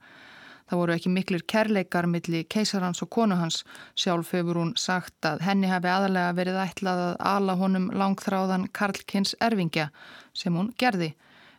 Það 0.70 0.82
voru 0.82 0.94
ekki 0.94 1.10
miklir 1.14 1.46
kærleikar 1.50 2.06
milli 2.10 2.44
keisarhans 2.46 3.02
og 3.02 3.10
konu 3.16 3.40
hans. 3.40 3.64
Sjálf 3.98 4.36
hefur 4.38 4.62
hún 4.62 4.76
sagt 4.78 5.26
að 5.26 5.42
henni 5.48 5.72
hefði 5.72 5.94
aðalega 5.96 6.36
verið 6.38 6.62
ætlað 6.66 7.04
að 7.08 7.16
ala 7.34 7.58
honum 7.58 7.90
langþráðan 7.90 8.70
Karlkins 8.70 9.34
erfingja 9.42 9.90
sem 10.38 10.54
hún 10.54 10.74
gerði 10.78 11.16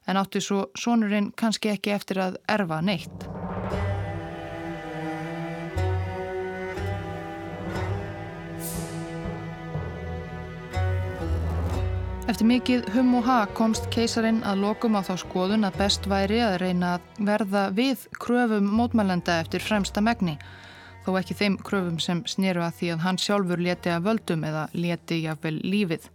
en 0.07 0.19
átti 0.21 0.43
svo 0.43 0.69
sonurinn 0.79 1.33
kannski 1.37 1.75
ekki 1.75 1.95
eftir 1.99 2.23
að 2.23 2.41
erfa 2.49 2.81
neitt. 2.83 3.90
Eftir 12.29 12.45
mikið 12.47 12.89
hum 12.93 13.15
og 13.17 13.25
ha 13.25 13.39
komst 13.57 13.87
keisarin 13.95 14.43
að 14.45 14.61
lokum 14.65 14.99
á 14.99 15.01
þá 15.01 15.15
skoðun 15.23 15.65
að 15.65 15.79
best 15.81 16.05
væri 16.11 16.41
að 16.45 16.59
reyna 16.61 16.95
að 16.97 17.23
verða 17.31 17.63
við 17.73 18.03
kröfum 18.21 18.67
mótmælenda 18.77 19.39
eftir 19.41 19.65
fremsta 19.65 20.03
megni, 20.05 20.37
þó 21.07 21.15
ekki 21.21 21.37
þeim 21.39 21.57
kröfum 21.65 21.97
sem 22.03 22.21
snýru 22.29 22.65
að 22.67 22.77
því 22.81 22.91
að 22.95 23.05
hann 23.07 23.21
sjálfur 23.25 23.63
leti 23.65 23.93
að 23.95 24.11
völdum 24.11 24.45
eða 24.51 24.67
leti 24.77 25.23
jáfnvel 25.25 25.57
lífið. 25.65 26.11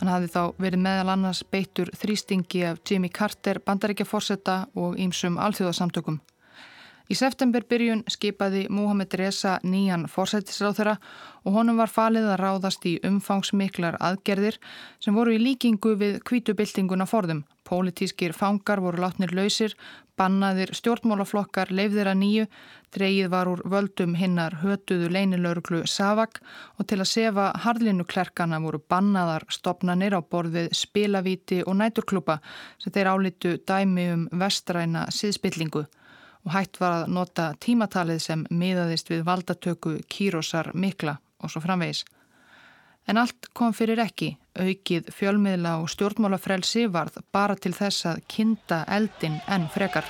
Hann 0.00 0.10
hafði 0.10 0.32
þá 0.34 0.42
verið 0.64 0.84
meðal 0.88 1.14
annars 1.14 1.44
beittur 1.44 1.92
þrýstingi 2.02 2.64
af 2.72 2.82
Jimmy 2.88 3.12
Carter, 3.12 3.62
bandaríkjaforsetta 3.62 4.64
og 4.74 4.98
ímsum 4.98 5.38
alþjóðasamtökum. 5.38 6.18
Í 7.10 7.16
september 7.18 7.64
byrjun 7.66 8.04
skipaði 8.06 8.68
Mohamed 8.70 9.14
Reza 9.18 9.56
nýjan 9.66 10.04
fórsættisráþurra 10.06 10.92
og 11.42 11.56
honum 11.56 11.80
var 11.82 11.90
falið 11.90 12.28
að 12.30 12.38
ráðast 12.38 12.86
í 12.86 12.92
umfangsmiklar 13.08 13.98
aðgerðir 13.98 14.60
sem 15.02 15.18
voru 15.18 15.34
í 15.34 15.40
líkingu 15.42 15.96
við 15.98 16.20
kvítubildinguna 16.30 17.08
forðum. 17.10 17.42
Pólitískir 17.66 18.30
fangar 18.30 18.78
voru 18.84 19.02
látnir 19.02 19.34
lausir, 19.34 19.74
bannaðir 20.14 20.70
stjórnmálaflokkar 20.78 21.74
leifðir 21.74 22.12
að 22.12 22.20
nýju, 22.22 22.48
dreyið 22.94 23.34
var 23.34 23.50
úr 23.50 23.66
völdum 23.74 24.14
hinnar 24.14 24.60
hötuðu 24.62 25.10
leinilauruglu 25.10 25.82
Savak 25.90 26.38
og 26.78 26.86
til 26.86 27.02
að 27.02 27.10
sefa 27.10 27.52
harlinuklerkana 27.66 28.62
voru 28.62 28.78
bannaðar 28.86 29.50
stopnanir 29.50 30.14
á 30.14 30.22
borðið 30.22 30.70
spilavíti 30.78 31.64
og 31.66 31.80
næturklúpa 31.82 32.38
sem 32.78 32.94
þeir 32.94 33.16
álitu 33.16 33.58
dæmi 33.66 34.12
um 34.14 34.28
vestræna 34.30 35.08
síðspillingu 35.10 35.88
og 36.46 36.54
hægt 36.54 36.80
var 36.80 37.00
að 37.00 37.12
nota 37.16 37.50
tímatalið 37.60 38.22
sem 38.24 38.46
miðaðist 38.50 39.12
við 39.12 39.26
valdatöku 39.28 39.98
kýrósar 40.08 40.72
mikla 40.74 41.18
og 41.40 41.52
svo 41.52 41.62
framvegis. 41.64 42.04
En 43.08 43.18
allt 43.18 43.48
kom 43.56 43.72
fyrir 43.74 44.00
ekki, 44.02 44.34
aukið 44.54 45.08
fjölmiðla 45.14 45.78
og 45.82 45.88
stjórnmálafrelsi 45.90 46.86
varð 46.92 47.22
bara 47.32 47.56
til 47.56 47.72
þess 47.76 48.06
að 48.12 48.26
kinda 48.28 48.84
eldin 48.88 49.40
en 49.48 49.66
frekar. 49.72 50.06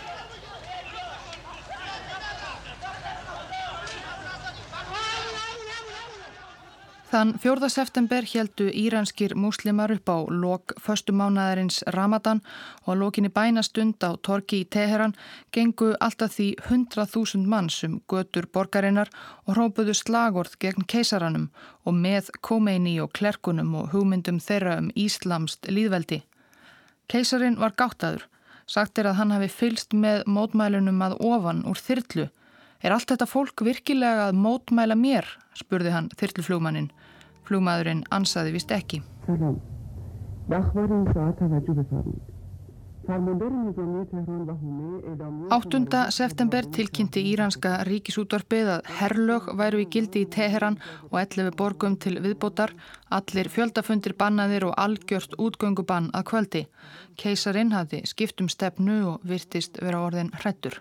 Þann 7.10 7.32
4. 7.42 7.66
september 7.74 8.22
heldu 8.22 8.68
íranskir 8.70 9.32
múslimar 9.34 9.90
upp 9.90 10.10
á 10.14 10.18
lok 10.30 10.76
föstumánaðarins 10.78 11.80
Ramadan 11.96 12.38
og 12.86 13.00
lokinni 13.00 13.32
bænastund 13.34 13.98
á 14.06 14.14
Torki 14.22 14.60
í 14.62 14.68
Teheran 14.70 15.16
gengu 15.50 15.88
alltaf 15.98 16.36
því 16.36 16.46
100.000 16.68 17.50
mann 17.50 17.66
sem 17.66 17.98
götur 18.06 18.46
borgarinnar 18.54 19.10
og 19.42 19.56
hrópuðu 19.58 19.96
slagorð 19.98 20.54
gegn 20.62 20.86
keisaranum 20.86 21.50
og 21.82 21.98
með 21.98 22.30
komeini 22.46 23.00
og 23.02 23.10
klerkunum 23.18 23.74
og 23.74 23.90
hugmyndum 23.90 24.38
þeirra 24.38 24.78
um 24.78 24.92
Íslamst 24.94 25.66
líðveldi. 25.66 26.22
Keisarin 27.10 27.58
var 27.58 27.74
gáttaður, 27.74 28.28
sagt 28.70 29.02
er 29.02 29.10
að 29.10 29.18
hann 29.18 29.34
hafi 29.34 29.50
fylst 29.50 29.98
með 29.98 30.22
mótmælunum 30.30 31.02
að 31.02 31.18
ofan 31.18 31.66
úr 31.66 31.88
þyrlu 31.90 32.30
Er 32.80 32.94
allt 32.94 33.10
þetta 33.12 33.28
fólk 33.28 33.60
virkilega 33.64 34.30
að 34.30 34.38
mótmæla 34.40 34.96
mér? 34.96 35.26
spurði 35.58 35.92
hann 35.92 36.08
þyrluflugmannin. 36.16 36.88
Flugmaðurinn 37.50 38.04
ansaði 38.14 38.52
vist 38.54 38.70
ekki. 38.70 39.00
8. 45.50 46.02
september 46.14 46.68
tilkynnti 46.76 47.22
íranska 47.32 47.72
ríkisútvarpið 47.88 48.70
að 48.76 48.90
herrlög 49.00 49.48
væru 49.58 49.80
í 49.82 49.86
gildi 49.90 50.22
í 50.22 50.28
Teheran 50.30 50.76
og 51.08 51.16
11 51.22 51.56
borgum 51.58 51.96
til 51.98 52.20
viðbótar, 52.22 52.70
allir 53.10 53.50
fjöldafundir 53.50 54.14
bannaðir 54.20 54.68
og 54.68 54.76
algjört 54.84 55.34
útgöngubann 55.42 56.12
að 56.14 56.28
kvöldi. 56.30 56.62
Keisarin 57.18 57.74
hafði 57.74 58.04
skiptum 58.12 58.52
stefnu 58.52 59.00
og 59.14 59.26
virtist 59.26 59.82
vera 59.82 60.04
orðin 60.06 60.30
hrettur. 60.44 60.78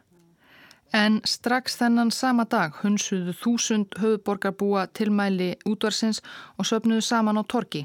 En 0.93 1.19
strax 1.21 1.75
þennan 1.77 2.09
sama 2.09 2.47
dag 2.49 2.73
hunsuðu 2.81 3.35
þúsund 3.37 3.93
höfuborgarbúa 4.01 4.87
tilmæli 4.97 5.51
útvarsins 5.69 6.23
og 6.57 6.65
söpnuðu 6.65 7.03
saman 7.05 7.37
á 7.37 7.43
torki. 7.45 7.83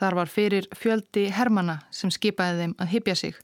Þar 0.00 0.14
var 0.16 0.32
fyrir 0.32 0.68
fjöldi 0.72 1.28
hermana 1.32 1.82
sem 1.90 2.10
skipaði 2.10 2.62
þeim 2.62 2.74
að 2.80 2.92
hypja 2.94 3.14
sig. 3.14 3.36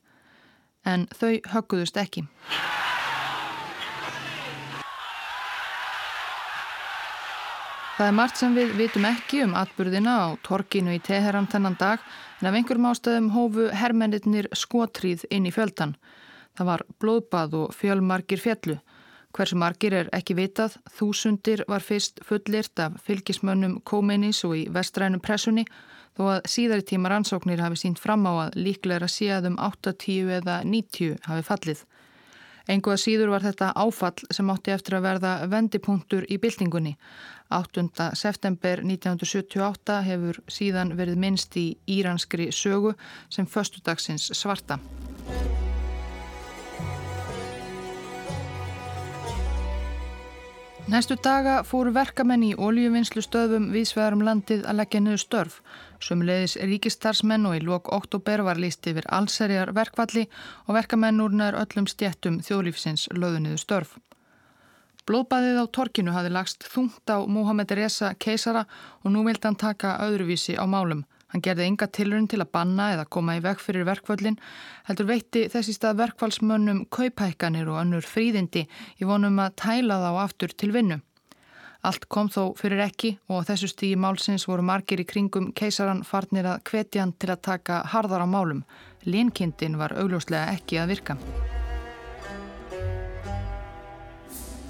En 0.85 1.05
þau 1.13 1.41
högguðust 1.53 2.01
ekki. 2.01 2.25
Það 7.93 8.09
er 8.09 8.17
margt 8.17 8.41
sem 8.41 8.55
við 8.57 8.73
vitum 8.81 9.05
ekki 9.05 9.43
um 9.45 9.53
atbyrðina 9.61 10.15
á 10.25 10.27
torkinu 10.43 10.95
í 10.97 11.03
Teheran 11.05 11.47
þennan 11.53 11.77
dag 11.79 12.01
en 12.41 12.49
af 12.49 12.57
einhverjum 12.57 12.89
ástöðum 12.89 13.29
hófu 13.37 13.69
hermennir 13.77 14.49
skotríð 14.57 15.27
inn 15.31 15.45
í 15.47 15.53
fjöldan. 15.53 15.93
Það 16.57 16.69
var 16.71 16.85
blóðbað 16.99 17.59
og 17.61 17.77
fjölmargir 17.77 18.41
fjallu. 18.41 18.81
Hversu 19.33 19.57
margir 19.57 19.95
er 19.97 20.11
ekki 20.13 20.35
vitað, 20.37 20.75
þúsundir 20.93 21.63
var 21.69 21.81
fyrst 21.81 22.21
fullirt 22.27 22.79
af 22.85 22.99
fylgismönnum 23.07 23.79
Kómenis 23.89 24.43
og 24.45 24.59
í 24.59 24.67
vestrænum 24.69 25.23
pressunni 25.25 25.65
þó 26.19 26.27
að 26.35 26.49
síðari 26.53 26.85
tímar 26.85 27.15
ansóknir 27.17 27.63
hafi 27.65 27.81
sínt 27.81 28.03
fram 28.03 28.27
á 28.29 28.33
að 28.49 28.59
líklega 28.61 29.09
að 29.39 29.49
um 29.49 29.57
80 29.57 30.37
eða 30.39 30.61
90 30.69 31.17
hafi 31.25 31.47
fallið. 31.49 31.85
Engu 32.71 32.93
að 32.93 33.01
síður 33.03 33.33
var 33.33 33.43
þetta 33.43 33.73
áfall 33.75 34.29
sem 34.31 34.51
átti 34.53 34.71
eftir 34.71 34.99
að 34.99 35.07
verða 35.09 35.33
vendipunktur 35.51 36.29
í 36.31 36.39
byltingunni. 36.39 36.95
8. 37.53 37.89
september 38.15 38.85
1978 38.85 39.99
hefur 40.07 40.39
síðan 40.49 40.95
verið 40.97 41.19
minnst 41.25 41.57
í 41.57 41.67
íranskri 41.91 42.53
sögu 42.53 42.95
sem 43.33 43.49
förstudagsins 43.49 44.31
svarta. 44.37 44.79
Næstu 50.91 51.15
daga 51.15 51.61
fóru 51.63 51.93
verkamenn 51.95 52.43
í 52.43 52.55
oljuvinnslu 52.59 53.23
stöðum 53.23 53.69
viðsvegarum 53.71 54.25
landið 54.27 54.65
að 54.67 54.79
leggja 54.81 55.01
niður 55.01 55.21
störf. 55.23 55.59
Sumleðis 56.03 56.57
ríkistarsmenn 56.59 57.47
og 57.47 57.55
í 57.55 57.61
lok 57.63 57.87
oktober 57.95 58.43
var 58.43 58.59
líst 58.59 58.89
yfir 58.91 59.07
allserjar 59.07 59.71
verkvalli 59.77 60.25
og 60.67 60.75
verkamenn 60.75 61.23
úr 61.23 61.37
nær 61.39 61.61
öllum 61.61 61.87
stjettum 61.87 62.41
þjóðlífsins 62.43 63.07
löðu 63.15 63.45
niður 63.45 63.63
störf. 63.63 63.95
Blóðbæðið 65.07 65.63
á 65.63 65.67
torkinu 65.79 66.17
hafi 66.19 66.35
lagst 66.35 66.67
þungt 66.67 67.15
á 67.15 67.23
Mohamed 67.31 67.71
Reza 67.79 68.13
keisara 68.19 68.67
og 69.05 69.15
nú 69.15 69.23
vild 69.27 69.47
hann 69.47 69.59
taka 69.59 70.01
öðruvísi 70.03 70.59
á 70.59 70.67
málum. 70.67 71.07
Hann 71.33 71.45
gerði 71.45 71.65
enga 71.65 71.89
tilurinn 71.89 72.29
til 72.29 72.43
að 72.45 72.51
banna 72.53 72.91
eða 72.93 73.07
koma 73.17 73.39
í 73.39 73.45
veg 73.45 73.61
fyrir 73.63 73.87
verkvöldin, 73.89 74.37
heldur 74.89 75.09
veitti 75.09 75.47
þessi 75.53 75.73
stað 75.79 76.03
verkvælsmönnum 76.03 76.85
kaupækkanir 76.93 77.71
og 77.73 77.81
önnur 77.81 78.05
fríðindi 78.05 78.67
í 79.01 79.09
vonum 79.09 79.41
að 79.41 79.57
tæla 79.65 79.97
þá 80.03 80.11
aftur 80.27 80.53
til 80.53 80.75
vinnu. 80.77 81.01
Allt 81.83 82.05
kom 82.13 82.29
þó 82.31 82.53
fyrir 82.59 82.85
ekki 82.85 83.17
og 83.33 83.49
þessu 83.49 83.73
stígi 83.73 83.97
málsins 83.99 84.45
voru 84.47 84.63
margir 84.63 85.03
í 85.03 85.09
kringum 85.09 85.49
keisaran 85.57 86.05
farnir 86.07 86.47
að 86.47 86.63
hvetjan 86.69 87.17
til 87.19 87.33
að 87.33 87.43
taka 87.49 87.81
harðar 87.95 88.23
á 88.23 88.29
málum. 88.29 88.63
Linkindin 89.09 89.81
var 89.81 89.97
augljóslega 89.99 90.53
ekki 90.55 90.79
að 90.79 90.95
virka. 90.95 91.19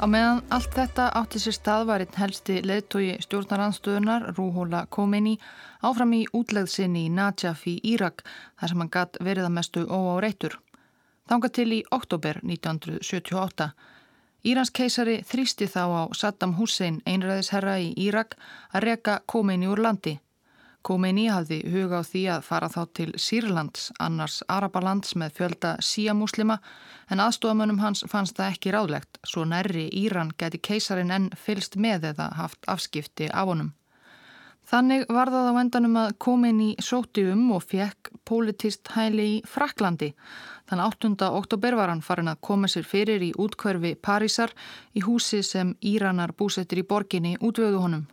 Á 0.02 0.10
meðan 0.10 0.40
allt 0.50 0.72
þetta 0.74 1.04
átti 1.14 1.38
sér 1.38 1.54
stað 1.54 1.84
var 1.86 2.02
einn 2.02 2.16
helsti 2.18 2.56
leðtogi 2.66 3.12
stjórnaranstöðunar, 3.22 4.24
Rúhóla 4.34 4.80
Khomeini, 4.90 5.36
áfram 5.78 6.16
í 6.16 6.24
útlegðsynni 6.34 7.04
í 7.06 7.12
Najaf 7.14 7.62
í 7.70 7.76
Írak 7.86 8.24
þar 8.26 8.72
sem 8.72 8.82
hann 8.82 8.90
gatt 8.96 9.20
verið 9.22 9.46
að 9.46 9.54
mestu 9.60 9.84
óáreittur. 9.86 10.56
Þanga 11.30 11.52
til 11.54 11.68
í 11.76 11.78
oktober 11.94 12.40
1978. 12.42 13.68
Írans 14.42 14.74
keisari 14.74 15.20
þrýsti 15.22 15.70
þá 15.70 15.84
á 15.86 16.02
Saddam 16.18 16.56
Hussein 16.58 16.98
einræðisherra 17.06 17.78
í 17.78 17.94
Írak 17.94 18.34
að 18.74 18.88
reka 18.88 19.20
Khomeini 19.30 19.70
úr 19.70 19.86
landi. 19.86 20.16
Khomeini 20.82 21.28
hafði 21.30 21.60
huga 21.70 22.00
á 22.00 22.06
því 22.06 22.22
að 22.34 22.46
fara 22.46 22.68
þá 22.72 22.80
til 22.98 23.10
Sýrlands, 23.14 23.90
annars 24.02 24.40
Arabalands 24.50 25.14
með 25.14 25.36
fjölda 25.36 25.76
síamúslima 25.78 26.56
en 27.10 27.22
aðstofamönnum 27.22 27.78
hans 27.82 28.02
fannst 28.10 28.38
það 28.38 28.54
ekki 28.54 28.72
ráðlegt, 28.74 29.20
svo 29.26 29.44
nærri 29.46 29.86
Íran 30.02 30.32
geti 30.38 30.58
keisarin 30.58 31.14
enn 31.14 31.30
fylst 31.38 31.78
með 31.78 32.10
eða 32.12 32.32
haft 32.38 32.66
afskipti 32.66 33.30
af 33.30 33.52
honum. 33.52 33.70
Þannig 34.72 35.08
var 35.10 35.30
það 35.30 35.48
á 35.50 35.54
endanum 35.60 35.96
að 36.00 36.14
Khomeini 36.22 36.68
sóti 36.80 37.24
um 37.32 37.48
og 37.56 37.64
fekk 37.66 38.12
politist 38.28 38.92
hæli 38.94 39.26
í 39.34 39.40
Fraklandi. 39.46 40.12
Þann 40.70 40.82
8. 40.86 41.10
oktober 41.28 41.76
var 41.76 41.90
hann 41.90 42.02
farin 42.06 42.30
að 42.30 42.40
koma 42.46 42.70
sér 42.70 42.86
fyrir 42.86 43.22
í 43.26 43.32
útkverfi 43.34 43.96
Parísar 43.98 44.54
í 44.94 45.02
húsi 45.04 45.42
sem 45.46 45.74
Íranar 45.82 46.34
búsettir 46.38 46.82
í 46.82 46.86
borginni 46.86 47.34
útvöðu 47.42 47.82
honum. 47.82 48.06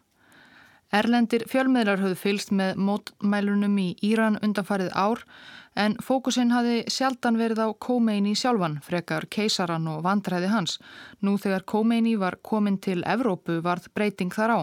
Erlendir 0.89 1.43
fjölmiðlar 1.45 2.01
höfðu 2.01 2.17
fylst 2.17 2.51
með 2.55 2.79
mótmælunum 2.81 3.75
í 3.77 3.89
Íran 4.07 4.39
undanfarið 4.41 4.89
ár 4.97 5.21
en 5.77 5.93
fókusinn 6.01 6.49
hafi 6.49 6.79
sjaldan 6.89 7.37
verið 7.37 7.61
á 7.61 7.67
Khomeini 7.77 8.33
sjálfan, 8.33 8.79
frekar 8.81 9.27
keisaran 9.29 9.85
og 9.91 10.01
vandræði 10.07 10.49
hans. 10.49 10.79
Nú 11.21 11.37
þegar 11.37 11.67
Khomeini 11.69 12.15
var 12.17 12.39
komin 12.41 12.79
til 12.81 13.03
Evrópu 13.05 13.59
varð 13.61 13.85
breyting 13.93 14.33
þar 14.33 14.55
á. 14.57 14.59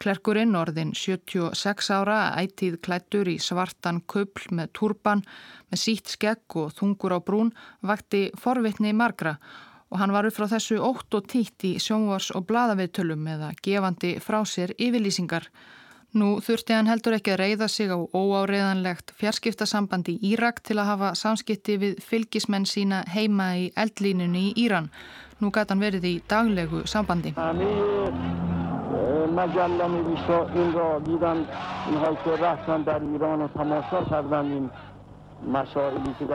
Klerkurinn 0.00 0.56
orðin 0.56 0.94
76 0.96 1.92
ára 1.92 2.32
ætið 2.40 2.80
klættur 2.84 3.28
í 3.28 3.36
svartan 3.40 4.02
köpl 4.08 4.48
með 4.56 4.72
turban, 4.72 5.22
með 5.68 5.82
sítt 5.84 6.16
skegg 6.16 6.56
og 6.56 6.72
þungur 6.76 7.16
á 7.16 7.20
brún 7.20 7.52
vakti 7.84 8.30
forvitni 8.40 8.96
margra 8.96 9.36
og 9.36 9.75
hann 9.94 10.12
var 10.12 10.26
upp 10.26 10.34
frá 10.34 10.48
þessu 10.50 10.80
ótt 10.82 11.14
og 11.14 11.28
títt 11.30 11.64
í 11.64 11.76
sjónvars 11.82 12.32
og 12.34 12.46
bladaviðtölum 12.48 13.26
eða 13.36 13.52
gefandi 13.62 14.16
frá 14.22 14.40
sér 14.44 14.74
yfirlýsingar. 14.74 15.46
Nú 16.16 16.38
þurfti 16.40 16.72
hann 16.72 16.88
heldur 16.88 17.16
ekki 17.18 17.34
að 17.34 17.40
reyða 17.42 17.68
sig 17.68 17.90
á 17.92 17.98
óáreðanlegt 17.98 19.12
fjarskiptasambandi 19.20 20.16
í 20.16 20.32
Írak 20.32 20.62
til 20.64 20.78
að 20.80 20.90
hafa 20.90 21.10
samskipti 21.18 21.76
við 21.82 21.98
fylgismenn 22.00 22.64
sína 22.66 23.02
heima 23.12 23.50
í 23.60 23.66
eldlínunni 23.76 24.48
í 24.48 24.54
Íran. 24.64 24.88
Nú 25.42 25.50
gæti 25.52 25.74
hann 25.74 25.84
verið 25.84 26.08
í 26.08 26.14
daglegu 26.30 26.86
sambandi. 26.88 27.34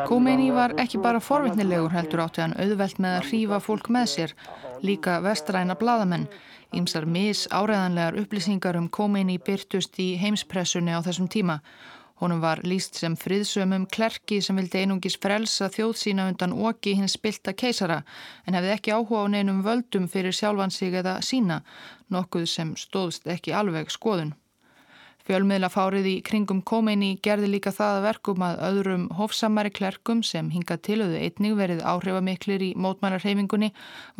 Khomeini 0.08 0.52
var 0.54 0.76
ekki 0.82 1.00
bara 1.02 1.20
forvitnilegur 1.20 1.92
heldur 1.96 2.22
átti 2.26 2.44
hann 2.44 2.54
auðvelt 2.62 3.00
með 3.02 3.16
að 3.18 3.26
hrífa 3.30 3.60
fólk 3.66 3.90
með 3.92 4.06
sér, 4.14 4.34
líka 4.86 5.18
vestræna 5.26 5.76
bladamenn. 5.80 6.28
Ímsar 6.72 7.08
mis 7.10 7.48
áreðanlegar 7.52 8.20
upplýsingar 8.22 8.78
um 8.80 8.88
Khomeini 8.88 9.40
byrtust 9.42 9.98
í 10.00 10.14
heimspressunni 10.22 10.94
á 10.96 11.04
þessum 11.04 11.28
tíma. 11.28 11.60
Honum 12.22 12.42
var 12.44 12.62
líst 12.64 13.00
sem 13.02 13.16
friðsömum 13.18 13.88
klerki 13.90 14.38
sem 14.46 14.60
vildi 14.62 14.84
einungis 14.84 15.18
frelsa 15.18 15.72
þjóð 15.74 15.96
sína 16.04 16.28
undan 16.30 16.54
oki 16.54 16.94
hins 17.00 17.18
spilta 17.18 17.56
keisara 17.58 18.04
en 18.46 18.54
hefði 18.54 18.76
ekki 18.76 18.94
áhuga 18.94 19.26
á 19.26 19.34
neinum 19.34 19.64
völdum 19.66 20.06
fyrir 20.08 20.38
sjálfan 20.38 20.72
sig 20.72 20.94
eða 21.02 21.18
sína, 21.26 21.64
nokkuð 22.14 22.46
sem 22.46 22.76
stóðst 22.78 23.26
ekki 23.26 23.58
alveg 23.58 23.90
skoðun. 23.90 24.36
Fjölmiðlafárið 25.32 26.08
í 26.10 26.14
kringum 26.28 26.58
Khomeini 26.68 27.14
gerði 27.24 27.54
líka 27.54 27.72
það 27.72 27.94
að 27.94 28.06
verkum 28.10 28.42
að 28.44 28.58
öðrum 28.68 29.06
hofsamari 29.16 29.72
klerkum 29.72 30.26
sem 30.28 30.50
hingað 30.52 30.82
tilöðu 30.90 31.22
einnig 31.24 31.54
verið 31.56 31.80
áhrifamiklir 31.88 32.66
í 32.66 32.74
mótmælarheimingunni 32.76 33.70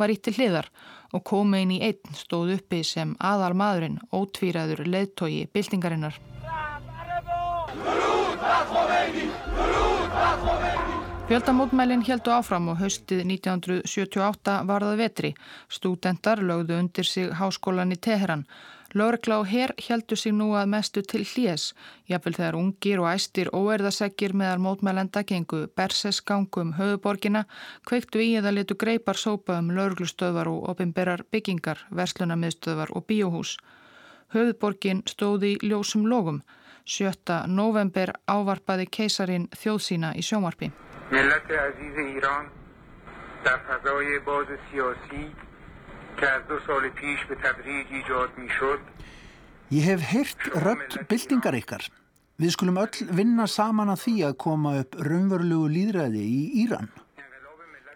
var 0.00 0.14
ítti 0.14 0.32
hliðar 0.38 0.70
og 1.12 1.20
Khomeini 1.28 1.82
einn 1.84 2.16
stóð 2.16 2.54
uppi 2.56 2.80
sem 2.80 3.12
aðal 3.20 3.52
maðurinn 3.52 4.00
ótvíraður 4.08 4.86
leðtogi 4.88 5.44
byltingarinnar. 5.52 6.16
Fjöldamótmælinn 11.28 12.08
heldu 12.08 12.32
áfram 12.32 12.72
og 12.72 12.80
haustið 12.80 13.26
1978 13.28 14.62
varðað 14.68 14.98
vetri. 15.04 15.36
Stúdendar 15.68 16.40
lögðu 16.40 16.80
undir 16.80 17.04
sig 17.08 17.36
háskólan 17.36 17.92
í 17.92 18.00
Teheran. 18.00 18.48
Lörgla 18.94 19.38
og 19.40 19.46
herr 19.48 19.72
heldu 19.88 20.16
sig 20.16 20.32
nú 20.36 20.50
að 20.52 20.66
mestu 20.68 21.00
til 21.02 21.22
hljés, 21.24 21.72
jáfnvel 22.10 22.34
þegar 22.36 22.56
ungir 22.58 23.00
og 23.00 23.08
æstir 23.08 23.48
óerðaseggir 23.56 24.34
meðal 24.36 24.60
mótmælenda 24.60 25.22
gengu 25.24 25.66
bersesgangum 25.76 26.74
höfuborgina, 26.76 27.46
kveiktu 27.88 28.20
í 28.20 28.36
eða 28.36 28.52
letu 28.52 28.74
greipar 28.76 29.16
sópa 29.16 29.58
um 29.58 29.70
lörglustöðvar 29.72 30.50
og 30.52 30.68
opimberar 30.74 31.24
byggingar, 31.32 31.78
verslunamiðstöðvar 31.90 32.92
og 32.92 33.06
bíóhús. 33.08 33.56
Höfuborgin 34.34 35.02
stóði 35.08 35.56
ljósum 35.62 36.04
logum. 36.06 36.42
7. 36.84 37.46
november 37.46 38.12
ávarpaði 38.26 38.90
keisarin 38.90 39.48
þjóðsína 39.56 40.12
í 40.18 40.22
sjómarpi. 40.26 40.72
Milleti 41.12 41.56
azizi 41.56 42.12
Íran, 46.18 46.42
dar 46.48 46.60
fazai 46.66 46.90
baz 47.28 47.54
siyasi, 47.64 48.78
Ég 49.72 49.86
hef 49.88 50.02
heyrt 50.04 50.42
rödd 50.60 50.98
byltingar 51.08 51.54
ykkar. 51.56 51.86
Við 52.36 52.50
skulum 52.52 52.76
öll 52.76 53.06
vinna 53.16 53.46
saman 53.48 53.88
að 53.88 54.02
því 54.02 54.12
að 54.26 54.34
koma 54.44 54.72
upp 54.82 54.98
raunverulegu 55.00 55.70
líðræði 55.72 56.24
í 56.28 56.42
Íran. 56.66 56.90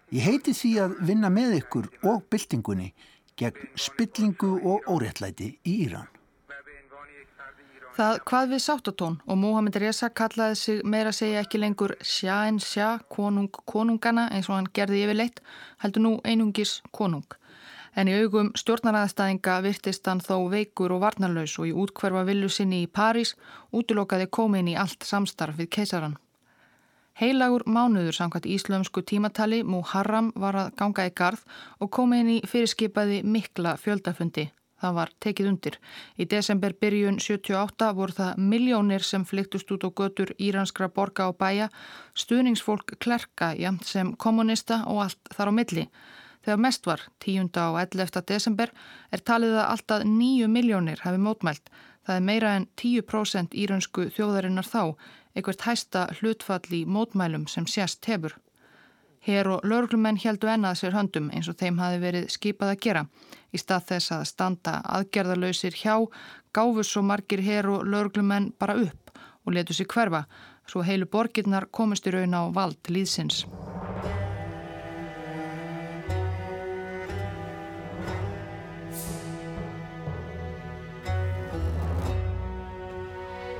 Ég 0.08 0.24
heiti 0.24 0.54
því 0.56 0.70
að 0.80 0.94
vinna 1.10 1.28
með 1.28 1.58
ykkur 1.58 1.90
og 2.08 2.24
byltingunni 2.32 2.92
gegn 3.36 3.68
spillingu 3.76 4.54
og 4.64 4.88
óréttlæti 4.88 5.50
í 5.68 5.74
Íran. 5.84 6.08
Það 7.96 8.18
hvað 8.28 8.50
við 8.54 8.60
sáttatón 8.60 9.14
og 9.24 9.38
Mohamed 9.40 9.76
Reza 9.80 10.08
kallaði 10.08 10.56
sig 10.60 10.80
meira 10.84 11.12
segja 11.16 11.42
ekki 11.44 11.60
lengur 11.60 11.94
sjá 12.00 12.46
en 12.46 12.60
sjá 12.60 12.98
konung 13.12 13.52
konungana 13.68 14.30
eins 14.32 14.48
og 14.48 14.56
hann 14.58 14.72
gerði 14.72 15.04
yfirleitt 15.04 15.40
heldur 15.84 16.04
nú 16.04 16.12
einungis 16.24 16.82
konung. 16.92 17.24
En 17.96 18.10
í 18.12 18.14
augum 18.20 18.50
stjórnaraðstæðinga 18.60 19.54
virtist 19.64 20.08
hann 20.10 20.20
þó 20.20 20.50
veikur 20.52 20.92
og 20.92 21.00
varnarlaus 21.06 21.54
og 21.58 21.70
í 21.70 21.72
útkverfa 21.72 22.26
villu 22.28 22.50
sinni 22.52 22.82
í 22.84 22.92
París 22.98 23.32
útlokaði 23.72 24.28
komin 24.38 24.68
í 24.68 24.76
allt 24.76 25.06
samstarf 25.08 25.56
við 25.56 25.70
keisaran. 25.78 26.18
Heilagur 27.16 27.62
mánuður 27.64 28.12
samkvæmt 28.12 28.46
íslömsku 28.52 29.00
tímatali 29.00 29.62
Muharram 29.64 30.28
var 30.36 30.58
að 30.60 30.74
ganga 30.76 31.06
í 31.08 31.14
garð 31.16 31.46
og 31.80 31.88
komin 31.90 32.28
í 32.28 32.42
fyrirskipaði 32.44 33.22
mikla 33.24 33.78
fjöldafundi. 33.80 34.50
Það 34.76 34.96
var 34.98 35.12
tekið 35.24 35.48
undir. 35.48 35.78
Í 36.20 36.26
desember 36.28 36.74
byrjun 36.76 37.16
78 37.24 37.88
voru 37.96 38.12
það 38.18 38.42
miljónir 38.52 39.06
sem 39.08 39.24
flyktust 39.24 39.72
út 39.72 39.88
á 39.88 39.90
götur 40.02 40.34
íranskra 40.36 40.90
borga 40.92 41.30
og 41.30 41.38
bæja, 41.40 41.70
stuðningsfólk 42.12 42.98
klerka 43.00 43.54
jamt 43.56 43.88
sem 43.88 44.12
kommunista 44.20 44.82
og 44.84 45.06
allt 45.06 45.32
þar 45.32 45.48
á 45.48 45.52
milli. 45.56 45.88
Þegar 46.46 46.60
mest 46.62 46.84
var, 46.86 47.00
10. 47.24 47.48
og 47.58 47.76
11. 47.80 48.20
desember, 48.22 48.70
er 49.10 49.22
talið 49.26 49.56
að 49.58 49.70
alltaf 49.72 50.04
9 50.06 50.46
miljónir 50.46 51.00
hafi 51.02 51.18
mótmælt. 51.18 51.72
Það 52.06 52.20
er 52.20 52.26
meira 52.28 52.52
en 52.54 52.68
10% 52.78 53.56
íraunsku 53.58 54.04
þjóðarinnar 54.14 54.68
þá, 54.70 54.82
einhvert 55.34 55.64
hæsta 55.66 56.04
hlutfall 56.20 56.70
í 56.70 56.84
mótmælum 56.86 57.48
sem 57.50 57.66
sést 57.66 58.06
hefur. 58.06 58.36
Hér 59.26 59.50
og 59.56 59.66
löglumenn 59.66 60.22
heldu 60.22 60.46
ennað 60.46 60.78
sér 60.84 60.94
höndum 60.94 61.32
eins 61.34 61.50
og 61.50 61.58
þeim 61.58 61.82
hafi 61.82 61.98
verið 61.98 62.30
skipað 62.30 62.76
að 62.76 62.82
gera. 62.86 63.02
Í 63.50 63.58
stað 63.58 63.88
þess 63.88 64.14
að 64.14 64.26
standa 64.30 64.76
aðgerðalöysir 64.86 65.74
hjá, 65.74 65.96
gáfu 66.54 66.86
svo 66.86 67.02
margir 67.02 67.42
hér 67.42 67.66
og 67.74 67.90
löglumenn 67.90 68.52
bara 68.54 68.78
upp 68.86 69.18
og 69.42 69.58
letu 69.58 69.74
sér 69.74 69.90
hverfa, 69.90 70.28
svo 70.70 70.86
heilu 70.86 71.10
borgirnar 71.10 71.66
komist 71.74 72.06
í 72.06 72.14
raun 72.14 72.38
á 72.38 72.46
vald 72.54 72.86
líðsins. 72.86 73.42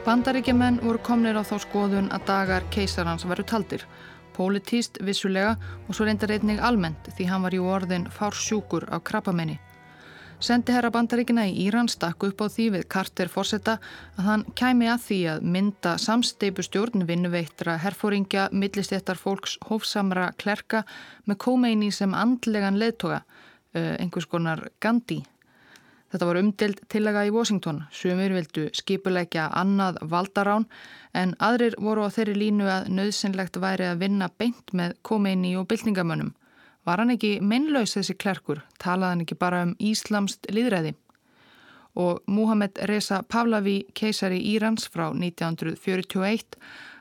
Bandaríkjaman 0.06 0.76
voru 0.86 1.00
komnir 1.02 1.34
á 1.34 1.42
þá 1.42 1.56
skoðun 1.64 2.12
að 2.14 2.28
dagar 2.28 2.66
keisarans 2.70 3.24
veru 3.26 3.42
taldir. 3.42 3.82
Pólitíst 4.36 5.00
vissulega 5.02 5.56
og 5.88 5.96
svo 5.98 6.06
reyndar 6.06 6.30
einnig 6.30 6.62
almennt 6.62 7.08
því 7.16 7.26
hann 7.26 7.42
var 7.42 7.56
í 7.56 7.58
orðin 7.58 8.06
fársjúkur 8.14 8.86
á 8.86 9.02
krabbamenni. 9.02 9.56
Sendi 10.38 10.76
herra 10.76 10.92
bandaríkina 10.94 11.48
í 11.50 11.58
Íran 11.66 11.90
stakku 11.90 12.30
upp 12.30 12.38
á 12.38 12.46
því 12.46 12.68
við 12.76 12.86
Carter 12.94 13.34
Forsetta 13.34 13.80
að 14.14 14.24
hann 14.30 14.48
kæmi 14.54 14.86
að 14.94 15.04
því 15.08 15.20
að 15.34 15.44
mynda 15.58 15.98
samsteipu 15.98 16.62
stjórn 16.62 17.02
vinnuveittra 17.10 17.74
herfóringja, 17.82 18.46
millistéttar 18.52 19.18
fólks, 19.18 19.58
hófsamra 19.66 20.30
klerka 20.38 20.86
með 21.26 21.42
kómeini 21.48 21.90
sem 21.90 22.14
andlegan 22.14 22.78
leðtoga, 22.78 23.24
eh, 23.74 23.96
einhvers 23.98 24.30
konar 24.30 24.68
Gandhi. 24.78 25.24
Þetta 26.12 26.26
var 26.28 26.38
umdild 26.38 26.80
tillega 26.92 27.24
í 27.26 27.32
Washington. 27.34 27.80
Sumir 27.90 28.30
vildu 28.36 28.68
skipuleikja 28.78 29.48
annað 29.58 29.98
valdarán 30.06 30.68
en 31.18 31.34
aðrir 31.42 31.74
voru 31.82 32.06
á 32.06 32.14
þeirri 32.14 32.36
línu 32.38 32.68
að 32.70 32.90
nöðsynlegt 32.94 33.58
væri 33.62 33.88
að 33.90 34.04
vinna 34.04 34.28
beint 34.38 34.70
með 34.72 34.94
komeini 35.02 35.56
og 35.58 35.66
byltingamönnum. 35.72 36.30
Var 36.86 37.02
hann 37.02 37.10
ekki 37.16 37.32
mennlaus 37.42 37.96
þessi 37.96 38.14
klerkur? 38.14 38.62
Talaði 38.78 39.12
hann 39.12 39.26
ekki 39.26 39.38
bara 39.40 39.64
um 39.66 39.74
Íslamst 39.82 40.46
liðræði? 40.54 40.94
Og 41.98 42.22
Muhammed 42.30 42.78
Reza 42.86 43.22
Pavlavi, 43.26 43.80
keisari 43.96 44.38
Írans 44.54 44.86
frá 44.92 45.08
1941, 45.10 46.58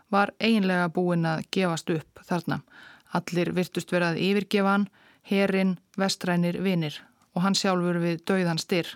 var 0.10 0.32
eiginlega 0.40 0.90
búinn 0.90 1.28
að 1.30 1.46
gefast 1.54 1.92
upp 1.94 2.24
þarna. 2.26 2.64
Allir 3.14 3.54
virtust 3.54 3.92
verið 3.94 4.16
að 4.16 4.24
yfirgefa 4.30 4.72
hann, 4.72 4.88
herin, 5.30 5.78
vestrænir, 6.00 6.64
vinir 6.64 7.04
og 7.36 7.44
hann 7.44 7.58
sjálfur 7.58 8.00
við 8.02 8.24
dauðan 8.26 8.62
styr. 8.62 8.88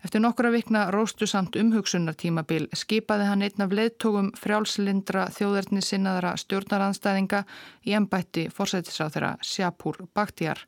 Eftir 0.00 0.22
nokkura 0.24 0.48
vikna 0.52 0.86
róstu 0.94 1.26
samt 1.28 1.56
umhugsunartímabil 1.60 2.70
skipaði 2.72 3.26
hann 3.28 3.42
einn 3.44 3.64
af 3.64 3.74
leðtógum 3.76 4.30
frjálslindra 4.40 5.26
þjóðarni 5.36 5.82
sinnaðara 5.84 6.36
stjórnaranstæðinga 6.40 7.42
í 7.84 7.96
ennbætti 7.98 8.46
fórsættisáð 8.54 9.16
þeirra 9.16 9.32
Sjapúr 9.44 10.00
Baktjar. 10.16 10.64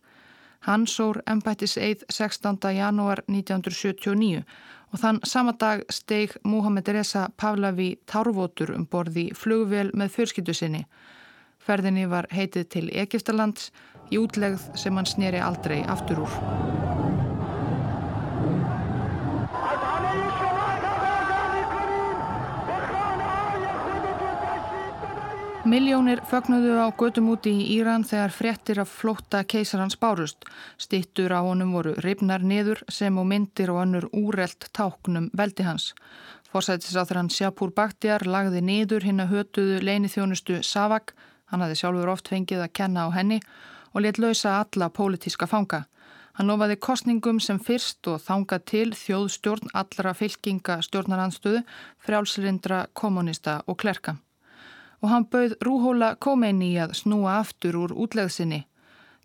Hann 0.69 0.85
sór 0.87 1.23
ennbættis 1.27 1.79
eið 1.81 2.05
16. 2.13 2.61
janúar 2.77 3.25
1979 3.25 4.45
og 4.93 5.01
þann 5.01 5.23
sama 5.25 5.57
dag 5.57 5.81
steig 5.89 6.37
Muhammed 6.45 6.93
Reza 6.93 7.25
Pavlavi 7.37 7.95
Tárvotur 8.07 8.75
um 8.77 8.85
borði 8.85 9.31
flugvél 9.33 9.95
með 9.97 10.13
fjörskildu 10.19 10.55
sinni. 10.55 10.85
Ferðinni 11.63 12.05
var 12.11 12.29
heitið 12.35 12.69
til 12.69 12.85
Egiptalands 12.93 13.71
í 14.11 14.19
útlegð 14.19 14.73
sem 14.75 14.97
hann 14.97 15.09
sneri 15.09 15.41
aldrei 15.41 15.83
aftur 15.85 16.25
úr. 16.27 16.41
Miljónir 25.73 26.19
fögnuðu 26.27 26.75
á 26.75 26.91
gödum 26.99 27.31
úti 27.33 27.53
í 27.55 27.67
Íran 27.79 28.03
þegar 28.05 28.33
fréttir 28.35 28.81
að 28.83 28.91
flótta 28.93 29.45
keisarans 29.47 29.95
bárust. 29.97 30.43
Stittur 30.77 31.33
á 31.33 31.41
honum 31.41 31.71
voru 31.73 31.95
ribnar 32.03 32.43
niður 32.43 32.83
sem 32.91 33.17
og 33.17 33.29
myndir 33.31 33.71
og 33.71 33.79
önnur 33.85 34.09
úrelt 34.11 34.67
táknum 34.77 35.31
veldi 35.33 35.65
hans. 35.65 35.93
Forsættisáþrann 36.53 37.31
Sjapur 37.31 37.71
Bakhtiar 37.73 38.27
lagði 38.27 38.61
niður 38.61 39.07
hinn 39.07 39.23
að 39.23 39.33
hötuðu 39.37 39.79
leinithjónustu 39.87 40.59
Savak, 40.67 41.15
hann 41.49 41.63
hafði 41.65 41.79
sjálfur 41.79 42.11
oft 42.11 42.29
fengið 42.29 42.67
að 42.67 42.75
kenna 42.77 43.07
á 43.07 43.15
henni 43.15 43.39
og 43.93 44.03
let 44.03 44.19
lausa 44.19 44.59
alla 44.61 44.91
pólitíska 44.91 45.47
fanga. 45.47 45.85
Hann 46.33 46.49
lofaði 46.49 46.81
kostningum 46.81 47.41
sem 47.41 47.61
fyrst 47.61 48.09
og 48.09 48.21
þangað 48.25 48.67
til 48.73 48.91
þjóðstjórn 48.97 49.73
allra 49.75 50.15
fylkinga 50.17 50.81
stjórnaranstöðu, 50.83 51.65
frjálsrindra, 52.01 52.87
kommunista 52.93 53.61
og 53.67 53.79
klerka 53.85 54.17
og 55.03 55.11
hann 55.11 55.27
bauð 55.27 55.57
Rúhóla 55.67 56.15
Khomeini 56.23 56.77
að 56.81 56.95
snúa 57.01 57.41
aftur 57.41 57.79
úr 57.81 57.95
útlegðsinni. 58.05 58.63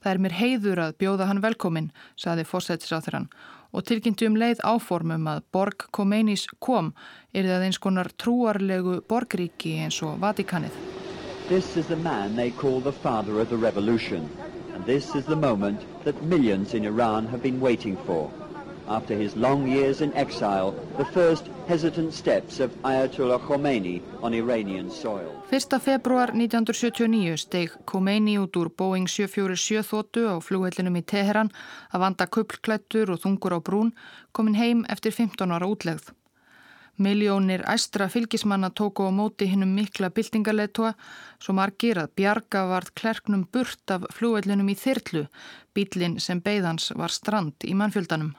Það 0.02 0.12
er 0.12 0.22
mér 0.24 0.36
heiður 0.38 0.82
að 0.88 0.98
bjóða 1.02 1.28
hann 1.30 1.44
velkomin, 1.46 1.92
saði 2.18 2.46
fórsættisáþurann 2.50 3.30
og 3.76 3.84
tilkynntu 3.86 4.30
um 4.30 4.38
leið 4.40 4.62
áformum 4.64 5.28
að 5.30 5.42
Borg 5.54 5.88
Khomeinis 5.94 6.48
kom 6.64 6.94
er 7.34 7.50
það 7.50 7.66
eins 7.68 7.80
konar 7.84 8.10
trúarlegu 8.16 9.02
borgríki 9.10 9.76
eins 9.84 10.00
og 10.08 10.22
Vatikanið. 10.24 10.78
And 14.78 14.86
this 14.86 15.16
is 15.16 15.26
the 15.26 15.36
moment 15.36 15.82
that 16.04 16.22
millions 16.22 16.76
in 16.76 16.86
Iran 16.86 17.26
have 17.30 17.42
been 17.42 17.60
waiting 17.60 17.98
for. 18.06 18.30
After 18.88 19.16
his 19.16 19.36
long 19.36 19.68
years 19.68 20.02
in 20.02 20.14
exile, 20.14 20.76
the 20.98 21.06
first 21.06 21.50
hesitant 21.68 22.14
steps 22.14 22.60
of 22.60 22.70
Ayatollah 22.84 23.40
Khomeini 23.40 24.04
on 24.22 24.36
Iranian 24.36 24.92
soil. 24.92 25.34
1. 25.50 25.80
februar 25.82 26.30
1979 26.30 27.38
steg 27.38 27.74
Khomeini 27.88 28.38
út 28.38 28.54
úr 28.54 28.70
Boeing 28.70 29.10
747 29.10 29.82
þóttu 29.90 30.30
á 30.30 30.38
flughellinum 30.38 31.02
í 31.02 31.04
Teheran 31.04 31.50
að 31.90 32.04
vanda 32.06 32.30
kuplklættur 32.30 33.10
og 33.10 33.26
þungur 33.26 33.58
á 33.58 33.60
brún, 33.60 33.92
komin 34.32 34.62
heim 34.62 34.86
eftir 34.94 35.10
15 35.10 35.58
ára 35.58 35.66
útlegð. 35.66 36.14
Miljónir 36.98 37.62
æstra 37.70 38.08
fylgismanna 38.10 38.72
tóku 38.74 39.06
á 39.06 39.14
móti 39.14 39.46
hinnum 39.46 39.70
mikla 39.78 40.10
byltingarleitua 40.10 40.96
svo 41.38 41.54
margir 41.54 42.00
að 42.02 42.16
bjarga 42.18 42.64
varð 42.72 42.90
klerknum 42.98 43.44
burt 43.54 43.94
af 43.94 44.08
flughellinum 44.18 44.72
í 44.74 44.76
Þyrlu, 44.82 45.28
bílinn 45.78 46.18
sem 46.18 46.42
beigðans 46.42 46.90
var 46.98 47.14
strand 47.14 47.68
í 47.70 47.78
mannfjöldanum. 47.78 48.34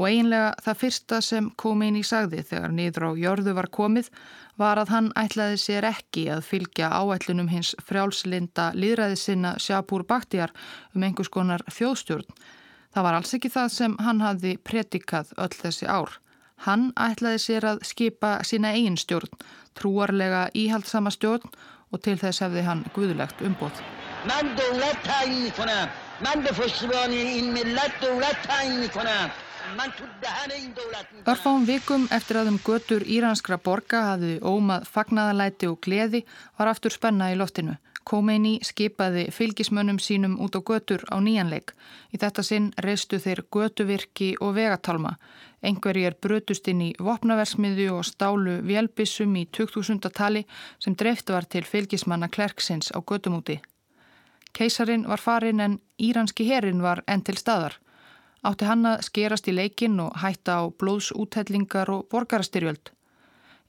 Og 0.00 0.08
einlega 0.08 0.54
það 0.64 0.80
fyrsta 0.80 1.20
sem 1.24 1.52
Khomeini 1.60 2.02
sagði 2.04 2.42
þegar 2.48 2.72
niður 2.72 3.08
á 3.08 3.10
jörðu 3.20 3.56
var 3.60 3.68
komið 3.72 4.10
var 4.56 4.80
að 4.80 4.92
hann 4.96 5.12
ætlaði 5.16 5.60
sér 5.60 5.90
ekki 5.92 6.28
að 6.32 6.44
fylgja 6.48 6.92
áætlunum 6.96 7.52
hins 7.52 7.74
frjálslinda 7.84 8.70
líðræði 8.72 9.20
sinna 9.20 9.56
Sjapúr 9.60 10.04
Baktjar 10.08 10.52
um 10.94 11.04
einhvers 11.04 11.32
konar 11.32 11.64
þjóðstjórn. 11.68 12.28
Það 12.92 13.04
var 13.04 13.16
alls 13.20 13.36
ekki 13.36 13.52
það 13.52 13.72
sem 13.72 13.96
hann 14.00 14.24
hafði 14.24 14.56
predikað 14.64 15.36
öll 15.36 15.52
þessi 15.52 15.88
ár. 15.88 16.22
Hann 16.64 16.92
ætlaði 16.96 17.40
sér 17.42 17.66
að 17.72 17.82
skipa 17.84 18.38
sína 18.48 18.72
eigin 18.72 18.96
stjórn, 18.96 19.28
trúarlega 19.76 20.46
íhaldsama 20.54 21.12
stjórn 21.12 21.52
og 21.92 22.02
til 22.02 22.16
þess 22.20 22.42
hefði 22.44 22.64
hann 22.66 22.84
guðlegt 22.94 23.42
umbóð. 23.44 23.82
Örfáum 31.26 31.66
vikum 31.66 32.06
eftir 32.14 32.38
að 32.40 32.52
um 32.52 32.58
götur 32.68 33.02
íranskra 33.02 33.58
borga 33.58 34.02
hafði 34.12 34.38
ómað 34.40 34.86
fagnaðalæti 34.94 35.68
og 35.70 35.80
gleði 35.82 36.22
var 36.58 36.70
aftur 36.72 36.94
spenna 36.94 37.32
í 37.32 37.38
loftinu. 37.38 37.76
Khomeini 38.06 38.60
skipaði 38.62 39.24
fylgismönnum 39.34 39.98
sínum 39.98 40.36
út 40.38 40.54
á 40.54 40.62
götur 40.62 41.02
á 41.10 41.18
nýjanleik. 41.18 41.72
Í 42.14 42.20
þetta 42.22 42.44
sinn 42.46 42.68
reistu 42.78 43.18
þeir 43.18 43.42
götuvirki 43.50 44.36
og 44.38 44.54
vegatálma. 44.54 45.16
Engverjir 45.62 46.14
brötust 46.20 46.68
inn 46.68 46.82
í 46.82 46.90
vopnaversmiðu 46.98 47.88
og 47.96 48.04
stálu 48.04 48.60
vélbissum 48.66 49.36
í 49.36 49.46
2000. 49.46 50.10
tali 50.12 50.46
sem 50.78 50.94
dreift 50.94 51.30
var 51.30 51.44
til 51.44 51.64
fylgismanna 51.64 52.28
klerksins 52.28 52.92
á 52.92 52.98
götumúti. 53.00 53.60
Keisarin 54.52 55.08
var 55.08 55.18
farin 55.18 55.60
en 55.60 55.80
íranski 55.98 56.48
herin 56.48 56.82
var 56.82 57.02
enn 57.06 57.22
til 57.22 57.36
staðar 57.36 57.80
átti 58.46 58.68
hann 58.68 58.86
að 58.86 59.02
skerast 59.08 59.48
í 59.50 59.54
leikin 59.54 59.98
og 60.02 60.18
hætta 60.22 60.60
á 60.60 60.64
blóðsúthellingar 60.80 61.90
og 61.90 62.06
borgarastyrjöld. 62.12 62.92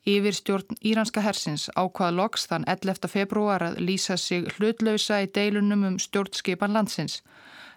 Yfir 0.08 0.36
stjórn 0.38 0.78
Íranska 0.88 1.22
hersins 1.26 1.68
ákvað 1.76 2.16
loks 2.20 2.46
þann 2.48 2.68
11. 2.70 3.10
februar 3.12 3.66
að 3.66 3.82
lýsa 3.84 4.16
sig 4.18 4.48
hlutlausa 4.56 5.20
í 5.26 5.32
deilunum 5.36 5.84
um 5.90 5.98
stjórnskipan 6.00 6.76
landsins. 6.78 7.22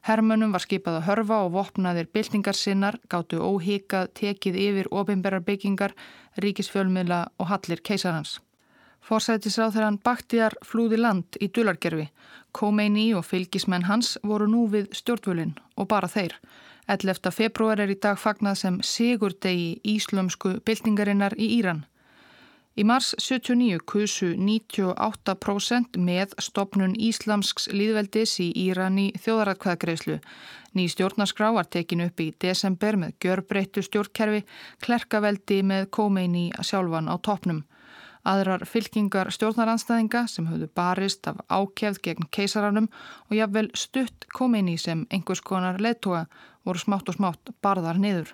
Hermönum 0.09 0.53
var 0.55 0.65
skipað 0.65 1.01
að 1.01 1.07
hörfa 1.09 1.39
og 1.45 1.51
vopnaðir 1.57 2.07
byltingar 2.15 2.57
sinnar 2.57 2.97
gáttu 3.13 3.41
óhíkað 3.45 4.13
tekið 4.17 4.57
yfir 4.57 4.89
ofinberrar 4.91 5.45
byggingar, 5.45 5.93
ríkisfjölmiðla 6.41 7.27
og 7.39 7.51
hallir 7.53 7.83
keisarhans. 7.85 8.39
Forsætisráð 9.05 9.75
þegar 9.75 9.87
hann 9.89 10.01
baktiðar 10.05 10.57
flúði 10.65 10.99
land 11.01 11.37
í 11.41 11.49
dulargerfi. 11.49 12.09
Khomeini 12.57 13.11
og 13.17 13.25
fylgismenn 13.29 13.89
hans 13.89 14.17
voru 14.25 14.49
nú 14.49 14.67
við 14.73 14.91
stjórnvölinn 14.97 15.55
og 15.77 15.89
bara 15.93 16.09
þeir. 16.09 16.37
11. 16.91 17.31
februar 17.31 17.81
er 17.81 17.93
í 17.93 17.99
dag 18.01 18.19
fagnað 18.19 18.57
sem 18.65 18.81
sigurdegi 18.83 19.81
íslömsku 19.85 20.57
byltingarinnar 20.67 21.37
í 21.39 21.53
Íran. 21.61 21.85
Í 22.81 22.85
mars 22.89 23.11
79 23.21 23.83
kusu 23.85 24.31
98% 24.41 25.99
með 26.01 26.31
stopnun 26.41 26.95
íslamsks 26.97 27.67
líðveldis 27.77 28.39
í 28.41 28.47
Íran 28.63 28.97
í 29.03 29.11
þjóðaratkvæðagreyslu. 29.21 30.17
Ný 30.73 30.87
stjórnarskrá 30.89 31.51
var 31.53 31.69
tekin 31.69 32.07
upp 32.07 32.23
í 32.25 32.31
desember 32.41 32.97
með 33.03 33.19
gjörbreyttu 33.21 33.85
stjórnkerfi, 33.85 34.47
klerkaveldi 34.81 35.61
með 35.61 35.91
Khomeini 35.93 36.47
sjálfan 36.65 37.13
á 37.13 37.21
toppnum. 37.21 37.61
Aðrar 38.25 38.65
fylkingar 38.65 39.29
stjórnaranstæðinga 39.37 40.25
sem 40.33 40.49
höfðu 40.49 40.73
barist 40.73 41.29
af 41.29 41.45
ákjæfð 41.53 42.01
gegn 42.09 42.33
keisaranum 42.33 42.89
og 43.29 43.37
jafnvel 43.43 43.69
stutt 43.77 44.25
Khomeini 44.33 44.81
sem 44.81 45.05
einhvers 45.13 45.45
konar 45.45 45.83
leittóa 45.85 46.31
voru 46.65 46.81
smátt 46.81 47.13
og 47.13 47.21
smátt 47.21 47.53
barðar 47.61 48.01
niður. 48.01 48.33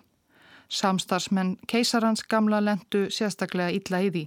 Samstarsmenn 0.71 1.57
keisarans 1.67 2.23
gamla 2.23 2.61
lendu 2.63 3.09
sérstaklega 3.11 3.73
illa 3.75 3.99
í 3.99 4.11
því. 4.11 4.21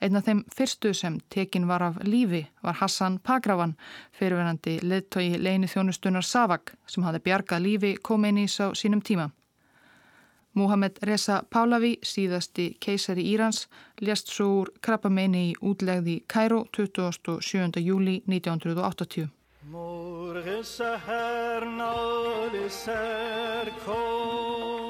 Einn 0.00 0.16
af 0.16 0.24
þeim 0.24 0.44
fyrstu 0.56 0.94
sem 0.96 1.18
tekin 1.28 1.66
var 1.68 1.82
af 1.82 1.98
lífi 2.04 2.46
var 2.64 2.78
Hassan 2.80 3.18
Pagravan, 3.18 3.74
fyrirverandi 4.16 4.78
leðtogi 4.82 5.36
leini 5.38 5.68
þjónustunar 5.68 6.24
Savak 6.24 6.72
sem 6.86 7.04
hafði 7.04 7.20
bjargað 7.26 7.64
lífi 7.66 7.90
Khomeini's 8.00 8.56
á 8.64 8.72
sínum 8.72 9.02
tíma. 9.04 9.28
Mohamed 10.54 10.98
Reza 11.02 11.42
Pahlavi, 11.50 11.98
síðasti 12.02 12.72
keisari 12.80 13.26
Írans, 13.34 13.68
lést 14.00 14.32
svo 14.32 14.48
úr 14.62 14.72
krabbameini 14.80 15.50
í 15.50 15.58
útlegði 15.60 16.22
Kæró 16.26 16.64
27. 16.72 17.76
júli 17.84 18.22
1980. 18.26 19.28
مرغ 19.70 20.62
سهر 20.62 21.64
نال 21.64 22.70
سر 22.70 23.70
کن 23.86 24.83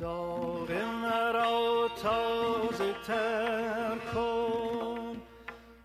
داغ 0.00 0.70
مرا 1.02 1.88
تازه 2.02 2.94
تر 3.06 3.98
کن. 4.14 5.16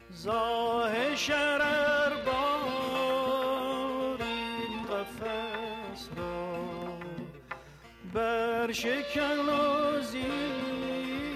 زاه 0.10 1.16
شرر 1.16 2.14
بار 2.26 4.18
این 4.22 4.84
قفص 4.86 6.10
را 6.18 6.58
برشکن 8.14 9.40
و 9.40 10.02
زیراز 10.02 11.34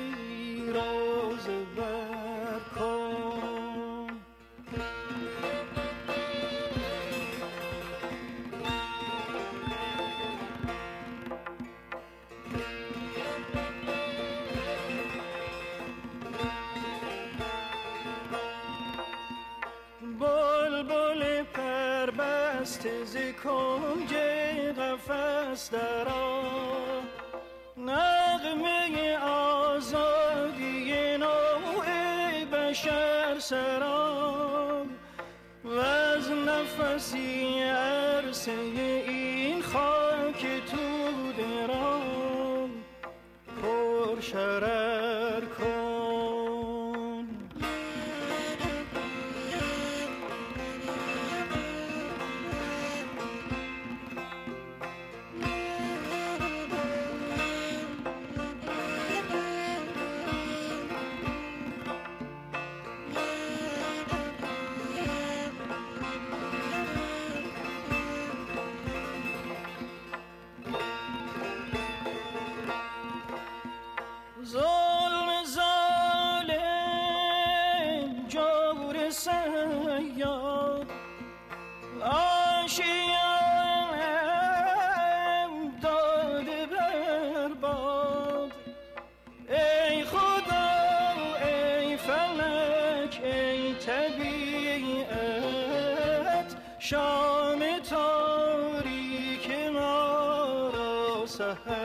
answer 101.40 101.56
her. 101.66 101.77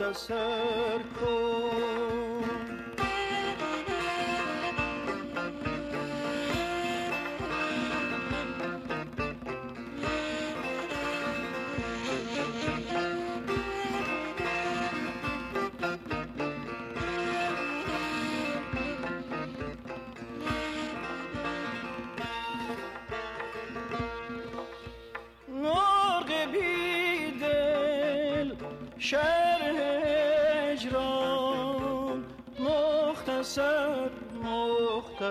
مختصر 0.00 0.98
کن 1.20 1.43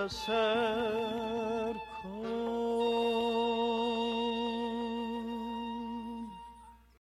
yourself. 0.04 0.83